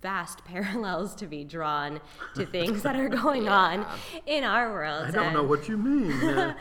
vast 0.00 0.44
parallels 0.44 1.14
to 1.14 1.26
be 1.26 1.44
drawn 1.44 2.00
to 2.34 2.44
things 2.44 2.82
that 2.82 2.96
are 2.96 3.08
going 3.08 3.48
on 3.64 3.86
in 4.26 4.42
our 4.42 4.72
world. 4.72 5.06
I 5.06 5.10
don't 5.12 5.32
know 5.32 5.44
what 5.44 5.68
you 5.68 5.76
mean. 5.76 6.12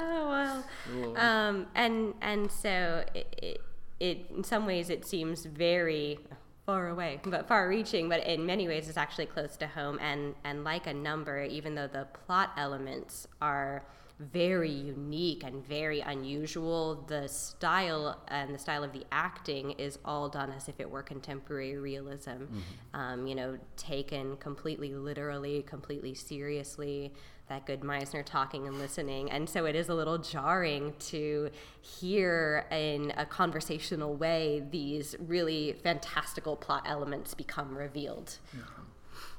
Oh 0.00 0.28
well. 0.28 1.16
Um, 1.16 1.66
and 1.74 2.14
and 2.20 2.50
so 2.50 3.04
it, 3.14 3.34
it, 3.42 3.60
it 4.04 4.30
in 4.36 4.44
some 4.44 4.66
ways 4.66 4.90
it 4.90 5.06
seems 5.06 5.44
very 5.44 6.18
far 6.66 6.88
away, 6.88 7.20
but 7.24 7.46
far-reaching. 7.46 8.08
But 8.08 8.26
in 8.26 8.46
many 8.46 8.66
ways, 8.68 8.88
it's 8.88 8.96
actually 8.96 9.26
close 9.26 9.56
to 9.58 9.66
home. 9.66 9.98
And 10.00 10.34
and 10.44 10.64
like 10.64 10.86
a 10.86 10.94
number, 10.94 11.42
even 11.44 11.74
though 11.74 11.88
the 11.88 12.06
plot 12.26 12.52
elements 12.56 13.26
are 13.40 13.84
very 14.20 14.70
unique 14.70 15.42
and 15.42 15.66
very 15.66 16.00
unusual, 16.00 17.04
the 17.08 17.26
style 17.28 18.22
and 18.28 18.54
the 18.54 18.58
style 18.58 18.84
of 18.84 18.92
the 18.92 19.04
acting 19.10 19.72
is 19.72 19.98
all 20.04 20.28
done 20.28 20.52
as 20.52 20.68
if 20.68 20.78
it 20.78 20.88
were 20.88 21.02
contemporary 21.02 21.76
realism. 21.76 22.44
Um, 22.92 23.26
you 23.26 23.34
know, 23.34 23.58
taken 23.76 24.36
completely 24.36 24.94
literally, 24.94 25.62
completely 25.62 26.14
seriously 26.14 27.12
that 27.48 27.66
good 27.66 27.80
Meisner 27.80 28.24
talking 28.24 28.66
and 28.66 28.78
listening. 28.78 29.30
And 29.30 29.48
so 29.48 29.66
it 29.66 29.74
is 29.74 29.88
a 29.88 29.94
little 29.94 30.18
jarring 30.18 30.94
to 31.10 31.50
hear 31.80 32.66
in 32.70 33.12
a 33.16 33.26
conversational 33.26 34.14
way 34.14 34.62
these 34.70 35.14
really 35.18 35.74
fantastical 35.82 36.56
plot 36.56 36.84
elements 36.86 37.34
become 37.34 37.76
revealed. 37.76 38.38
Yeah. 38.56 38.62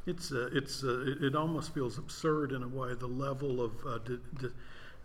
it's 0.05 0.31
uh, 0.31 0.49
it's 0.53 0.83
uh, 0.83 1.15
it, 1.21 1.35
almost 1.35 1.73
feels 1.73 1.97
absurd 1.97 2.51
in 2.51 2.61
a 2.61 2.67
way. 2.67 2.93
The 2.93 3.07
level 3.07 3.61
of 3.61 3.71
uh, 3.85 3.99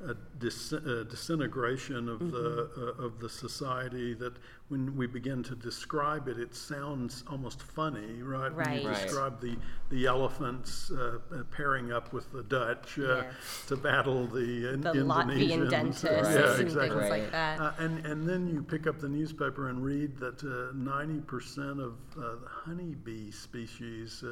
a 0.07 0.15
dis- 0.39 0.73
uh, 0.73 1.05
disintegration 1.09 2.09
of 2.09 2.21
mm-hmm. 2.21 2.31
the 2.31 2.71
uh, 2.77 3.05
of 3.05 3.21
the 3.21 3.29
society 3.29 4.15
that 4.15 4.35
when 4.69 4.97
we 4.97 5.07
begin 5.07 5.43
to 5.43 5.55
describe 5.55 6.29
it, 6.29 6.39
it 6.39 6.55
sounds 6.55 7.25
almost 7.29 7.63
funny, 7.63 8.23
right? 8.23 8.55
Right. 8.55 8.67
When 8.69 8.83
you 8.83 8.89
right. 8.89 9.03
describe 9.03 9.41
the 9.41 9.57
the 9.91 10.07
elephants 10.07 10.91
uh, 10.91 11.19
uh 11.33 11.43
pairing 11.51 11.93
up 11.93 12.13
with 12.13 12.33
the 12.33 12.43
Dutch 12.43 12.99
uh, 12.99 13.23
yes. 13.23 13.25
to 13.69 13.77
battle 13.77 14.27
the, 14.27 14.41
the 14.41 14.79
Indonesians, 14.79 15.07
Latvian 15.07 15.71
dentists, 15.71 16.05
right. 16.05 16.15
yeah, 16.15 16.61
exactly. 16.61 16.83
and 16.83 17.01
things 17.01 17.11
like 17.11 17.31
that. 17.33 17.61
Uh, 17.61 17.73
and 17.79 18.07
and 18.07 18.29
then 18.29 18.49
you 18.49 18.63
pick 18.63 18.87
up 18.87 19.01
the 19.01 19.09
newspaper 19.09 19.69
and 19.69 19.85
read 19.85 20.17
that 20.19 20.43
ninety 20.75 21.21
percent 21.21 21.81
of 21.81 21.95
the 22.17 22.39
honeybee 22.65 23.31
species 23.31 24.25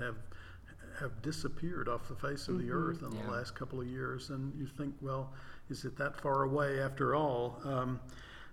have 0.00 0.16
have 1.00 1.22
disappeared 1.22 1.88
off 1.88 2.08
the 2.08 2.14
face 2.14 2.48
of 2.48 2.56
mm-hmm. 2.56 2.68
the 2.68 2.72
earth 2.72 3.02
in 3.02 3.12
yeah. 3.12 3.22
the 3.24 3.30
last 3.30 3.54
couple 3.54 3.80
of 3.80 3.86
years. 3.86 4.30
And 4.30 4.52
you 4.58 4.66
think, 4.66 4.94
well, 5.00 5.32
is 5.70 5.84
it 5.84 5.96
that 5.98 6.20
far 6.20 6.42
away 6.42 6.80
after 6.80 7.14
all? 7.14 7.60
Um, 7.64 8.00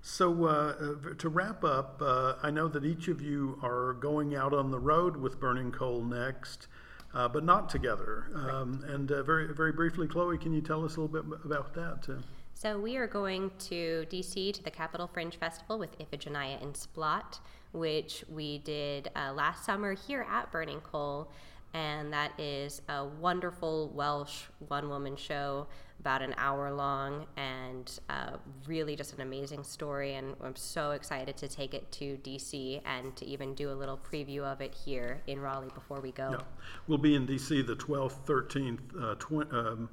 so, 0.04 0.46
uh, 0.46 0.50
uh, 0.50 1.14
to 1.20 1.30
wrap 1.30 1.64
up, 1.64 2.02
uh, 2.04 2.34
I 2.42 2.50
know 2.50 2.68
that 2.68 2.84
each 2.84 3.08
of 3.08 3.22
you 3.22 3.60
are 3.62 3.94
going 3.94 4.36
out 4.36 4.52
on 4.52 4.72
the 4.72 4.80
road 4.80 5.16
with 5.16 5.40
Burning 5.40 5.72
Coal 5.72 6.04
next, 6.04 6.68
uh, 7.14 7.28
but 7.28 7.44
not 7.44 7.70
together. 7.70 8.26
Um, 8.34 8.84
and 8.88 9.12
uh, 9.12 9.22
very, 9.22 9.54
very 9.54 9.72
briefly, 9.72 10.08
Chloe, 10.08 10.40
can 10.40 10.54
you 10.54 10.62
tell 10.62 10.84
us 10.84 10.96
a 10.96 11.02
little 11.02 11.22
bit 11.22 11.40
about 11.46 11.76
that? 11.76 12.02
Too? 12.02 12.18
So, 12.56 12.80
we 12.80 12.98
are 12.98 13.06
going 13.06 13.52
to 13.70 14.08
DC 14.10 14.54
to 14.56 14.64
the 14.64 14.72
Capital 14.72 15.08
Fringe 15.08 15.36
Festival 15.36 15.78
with 15.78 15.98
Iphigenia 16.00 16.60
in 16.64 16.74
Splot, 16.74 17.40
which 17.72 18.26
we 18.28 18.58
did 18.58 19.12
uh, 19.16 19.34
last 19.34 19.66
summer 19.66 19.94
here 19.94 20.26
at 20.28 20.52
Burning 20.52 20.82
Coal 20.82 21.32
and 21.74 22.12
that 22.12 22.38
is 22.40 22.82
a 22.90 23.06
wonderful 23.06 23.90
Welsh 23.90 24.44
one 24.68 24.90
woman 24.90 25.16
show, 25.16 25.68
about 26.00 26.22
an 26.22 26.34
hour 26.38 26.72
long, 26.74 27.28
and 27.38 28.00
uh, 28.10 28.38
really 28.66 28.96
just 28.96 29.14
an 29.14 29.22
amazing 29.22 29.64
story. 29.64 30.16
And 30.16 30.36
I'm 30.44 30.56
so 30.56 30.92
excited 30.92 31.38
to 31.38 31.48
take 31.48 31.74
it 31.74 31.92
to 31.94 32.18
DC 32.24 32.82
and 32.86 33.16
to 33.16 33.26
even 33.26 33.54
do 33.54 33.72
a 33.72 33.76
little 33.76 33.98
preview 33.98 34.42
of 34.42 34.62
it 34.62 34.74
here 34.74 35.22
in 35.28 35.40
Raleigh 35.40 35.70
before 35.74 36.02
we 36.02 36.12
go. 36.12 36.32
Yeah. 36.32 36.46
We'll 36.88 36.98
be 36.98 37.16
in 37.16 37.28
DC 37.28 37.66
the 37.66 37.76
12th, 37.76 38.26
13th, 38.26 38.80
uh, 39.00 39.16
tw- 39.16 39.54
um, 39.54 39.90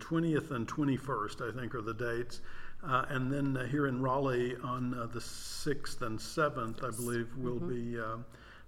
20th, 0.00 0.50
and 0.50 0.68
21st, 0.68 1.48
I 1.48 1.58
think, 1.58 1.74
are 1.74 1.82
the 1.82 1.94
dates. 1.94 2.40
Uh, 2.82 3.04
and 3.08 3.32
then 3.32 3.56
uh, 3.56 3.66
here 3.66 3.86
in 3.86 4.00
Raleigh 4.00 4.56
on 4.62 4.94
uh, 4.94 5.06
the 5.06 5.18
6th 5.18 6.02
and 6.02 6.18
7th, 6.18 6.84
I 6.84 6.90
believe, 6.94 7.28
we'll 7.36 7.56
mm-hmm. 7.56 7.92
be 7.94 8.00
uh, 8.00 8.18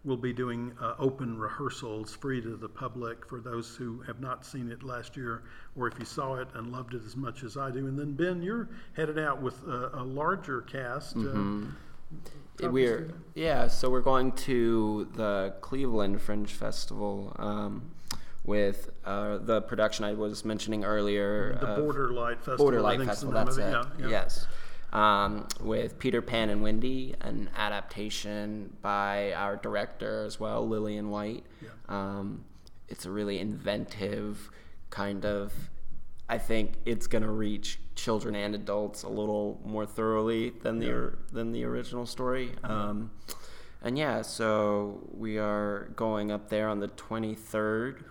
We'll 0.03 0.17
be 0.17 0.33
doing 0.33 0.73
uh, 0.81 0.95
open 0.99 1.39
rehearsals 1.39 2.15
free 2.15 2.41
to 2.41 2.57
the 2.57 2.69
public 2.71 3.29
for 3.29 3.39
those 3.39 3.77
who 3.77 4.01
have 4.07 4.19
not 4.19 4.47
seen 4.47 4.71
it 4.71 4.83
last 4.83 5.15
year, 5.15 5.43
or 5.77 5.89
if 5.89 5.99
you 5.99 6.07
saw 6.07 6.37
it 6.37 6.49
and 6.55 6.73
loved 6.73 6.95
it 6.95 7.03
as 7.05 7.17
much 7.17 7.43
as 7.43 7.59
I 7.59 7.71
do. 7.71 7.87
And 7.87 7.99
then, 7.99 8.15
Ben, 8.15 8.41
you're 8.41 8.71
headed 8.95 9.19
out 9.19 9.43
with 9.43 9.63
a, 9.69 9.91
a 9.93 10.03
larger 10.03 10.63
cast. 10.63 11.17
Uh, 11.17 11.21
mm-hmm. 11.21 11.67
Uh, 12.65 12.71
we're 12.71 13.13
yeah, 13.35 13.67
so 13.67 13.91
we're 13.91 14.01
going 14.01 14.33
to 14.33 15.07
the 15.17 15.55
Cleveland 15.61 16.23
Fringe 16.23 16.47
Festival 16.47 17.37
um, 17.39 17.91
with 18.45 18.89
uh, 19.05 19.37
the 19.37 19.61
production 19.61 20.07
I 20.07 20.15
was 20.15 20.47
mentioning 20.47 20.83
earlier. 20.83 21.59
The 21.61 21.67
Borderlight 21.67 22.37
Festival. 22.37 22.71
Borderlight 22.71 23.05
Festival. 23.05 23.35
That's 23.35 23.59
it. 23.59 23.71
Yeah, 23.71 23.85
yeah. 23.99 24.09
Yes 24.09 24.47
um, 24.93 25.47
with 25.61 25.99
Peter 25.99 26.21
Pan 26.23 26.51
and 26.51 26.63
Wendy, 26.63 27.15
an 27.21 27.51
adaptation 27.57 28.77
by 28.83 29.33
our 29.33 29.57
director 29.57 30.25
as 30.25 30.41
well, 30.41 30.67
Lillian 30.67 31.11
White. 31.11 31.45
Yeah. 31.63 31.69
Um, 31.89 32.45
it's 32.89 33.07
a 33.07 33.11
really 33.11 33.39
inventive 33.39 34.51
kind 34.91 35.25
of. 35.25 35.53
I 36.29 36.39
think 36.39 36.75
it's 36.85 37.07
going 37.07 37.23
to 37.23 37.31
reach 37.31 37.81
children 37.97 38.35
and 38.35 38.55
adults 38.55 39.03
a 39.03 39.09
little 39.09 39.61
more 39.65 39.85
thoroughly 39.85 40.51
than 40.63 40.79
the 40.79 40.87
yeah. 40.87 41.09
than 41.33 41.53
the 41.53 41.65
original 41.65 42.07
story. 42.07 42.53
Um, 42.63 43.11
and 43.83 43.97
yeah, 43.97 44.23
so 44.23 45.01
we 45.11 45.39
are 45.39 45.91
going 45.97 46.31
up 46.31 46.49
there 46.49 46.69
on 46.69 46.81
the 46.81 46.89
23rd, 46.89 48.03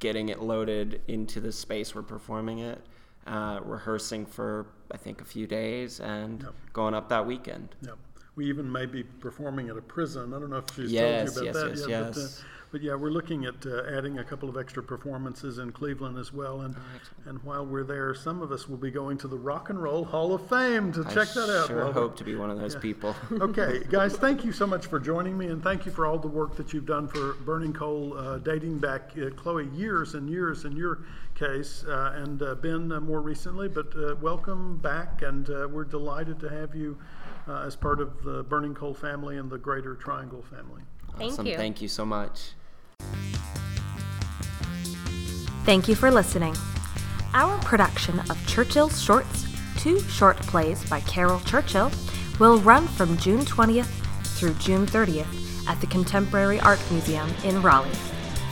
getting 0.00 0.30
it 0.30 0.40
loaded 0.40 1.02
into 1.06 1.40
the 1.40 1.52
space 1.52 1.94
we're 1.94 2.02
performing 2.02 2.60
it, 2.60 2.80
uh, 3.26 3.60
rehearsing 3.62 4.24
for 4.24 4.66
I 4.92 4.96
think 4.96 5.20
a 5.20 5.24
few 5.24 5.46
days 5.46 6.00
and 6.00 6.42
yep. 6.42 6.52
going 6.72 6.94
up 6.94 7.08
that 7.08 7.26
weekend. 7.26 7.74
Yep. 7.82 7.96
We 8.34 8.48
even 8.48 8.70
may 8.70 8.86
be 8.86 9.02
performing 9.02 9.68
at 9.68 9.76
a 9.76 9.82
prison. 9.82 10.32
I 10.32 10.38
don't 10.38 10.50
know 10.50 10.56
if 10.56 10.74
she's 10.74 10.90
yes, 10.90 11.34
told 11.34 11.44
you 11.44 11.50
about 11.50 11.68
yes, 11.68 11.80
that 11.80 11.88
yes, 11.88 11.88
yet, 11.88 12.06
yes. 12.06 12.14
But, 12.14 12.22
uh, 12.22 12.48
but 12.72 12.80
yeah, 12.80 12.94
we're 12.94 13.10
looking 13.10 13.44
at 13.44 13.66
uh, 13.66 13.82
adding 13.94 14.18
a 14.18 14.24
couple 14.24 14.48
of 14.48 14.56
extra 14.56 14.82
performances 14.82 15.58
in 15.58 15.72
Cleveland 15.72 16.16
as 16.16 16.32
well. 16.32 16.62
And 16.62 16.74
oh, 16.74 17.28
and 17.28 17.42
while 17.44 17.66
we're 17.66 17.84
there, 17.84 18.14
some 18.14 18.40
of 18.40 18.50
us 18.50 18.66
will 18.66 18.78
be 18.78 18.90
going 18.90 19.18
to 19.18 19.28
the 19.28 19.36
Rock 19.36 19.68
and 19.68 19.80
Roll 19.80 20.06
Hall 20.06 20.34
of 20.34 20.48
Fame 20.48 20.90
to 20.94 21.04
I 21.06 21.12
check 21.12 21.28
that 21.34 21.50
out. 21.50 21.64
I 21.64 21.66
sure 21.66 21.92
hope 21.92 22.16
to 22.16 22.24
be 22.24 22.34
one 22.34 22.50
of 22.50 22.58
those 22.58 22.72
yeah. 22.72 22.80
people. 22.80 23.14
okay, 23.32 23.82
guys, 23.90 24.16
thank 24.16 24.42
you 24.42 24.52
so 24.52 24.66
much 24.66 24.86
for 24.86 24.98
joining 24.98 25.36
me, 25.36 25.48
and 25.48 25.62
thank 25.62 25.84
you 25.84 25.92
for 25.92 26.06
all 26.06 26.18
the 26.18 26.28
work 26.28 26.56
that 26.56 26.72
you've 26.72 26.86
done 26.86 27.08
for 27.08 27.34
Burning 27.44 27.74
Coal, 27.74 28.16
uh, 28.16 28.38
dating 28.38 28.78
back, 28.78 29.10
uh, 29.18 29.28
Chloe, 29.36 29.68
years 29.74 30.14
and 30.14 30.30
years 30.30 30.64
in 30.64 30.74
your 30.74 31.00
case, 31.34 31.84
uh, 31.84 32.12
and 32.16 32.42
uh, 32.42 32.54
Ben 32.56 32.88
more 32.88 33.20
recently. 33.20 33.68
But 33.68 34.20
welcome 34.20 34.78
back, 34.78 35.22
and 35.22 35.48
we're 35.72 35.84
delighted 35.84 36.40
to 36.40 36.48
have 36.48 36.74
you. 36.74 36.98
as 37.48 37.76
part 37.76 38.00
of 38.00 38.22
the 38.22 38.42
Burning 38.44 38.74
Coal 38.74 38.94
family 38.94 39.38
and 39.38 39.50
the 39.50 39.58
Greater 39.58 39.94
Triangle 39.94 40.42
family. 40.42 40.82
Thank 41.18 41.32
awesome. 41.32 41.46
you. 41.46 41.56
Thank 41.56 41.82
you 41.82 41.88
so 41.88 42.04
much. 42.04 42.52
Thank 45.64 45.88
you 45.88 45.94
for 45.94 46.10
listening. 46.10 46.56
Our 47.34 47.58
production 47.60 48.18
of 48.30 48.46
Churchill's 48.46 49.00
Shorts, 49.00 49.46
two 49.78 50.00
short 50.00 50.36
plays 50.38 50.88
by 50.90 51.00
Caryl 51.00 51.40
Churchill, 51.40 51.90
will 52.38 52.58
run 52.58 52.86
from 52.88 53.16
June 53.16 53.40
20th 53.40 53.86
through 54.36 54.54
June 54.54 54.86
30th 54.86 55.68
at 55.68 55.80
the 55.80 55.86
Contemporary 55.86 56.60
Art 56.60 56.80
Museum 56.90 57.28
in 57.44 57.62
Raleigh. 57.62 57.94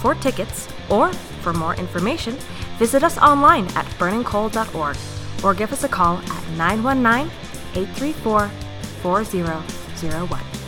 For 0.01 0.15
tickets 0.15 0.69
or 0.91 1.13
for 1.43 1.53
more 1.53 1.75
information, 1.77 2.35
visit 2.79 3.03
us 3.03 3.19
online 3.19 3.67
at 3.69 3.87
burningcoal.org 3.99 4.97
or 5.45 5.55
give 5.55 5.73
us 5.73 5.85
a 5.85 5.89
call 5.89 6.19
at 6.19 6.49
919 6.57 7.31
834 7.75 8.49
4001. 9.03 10.60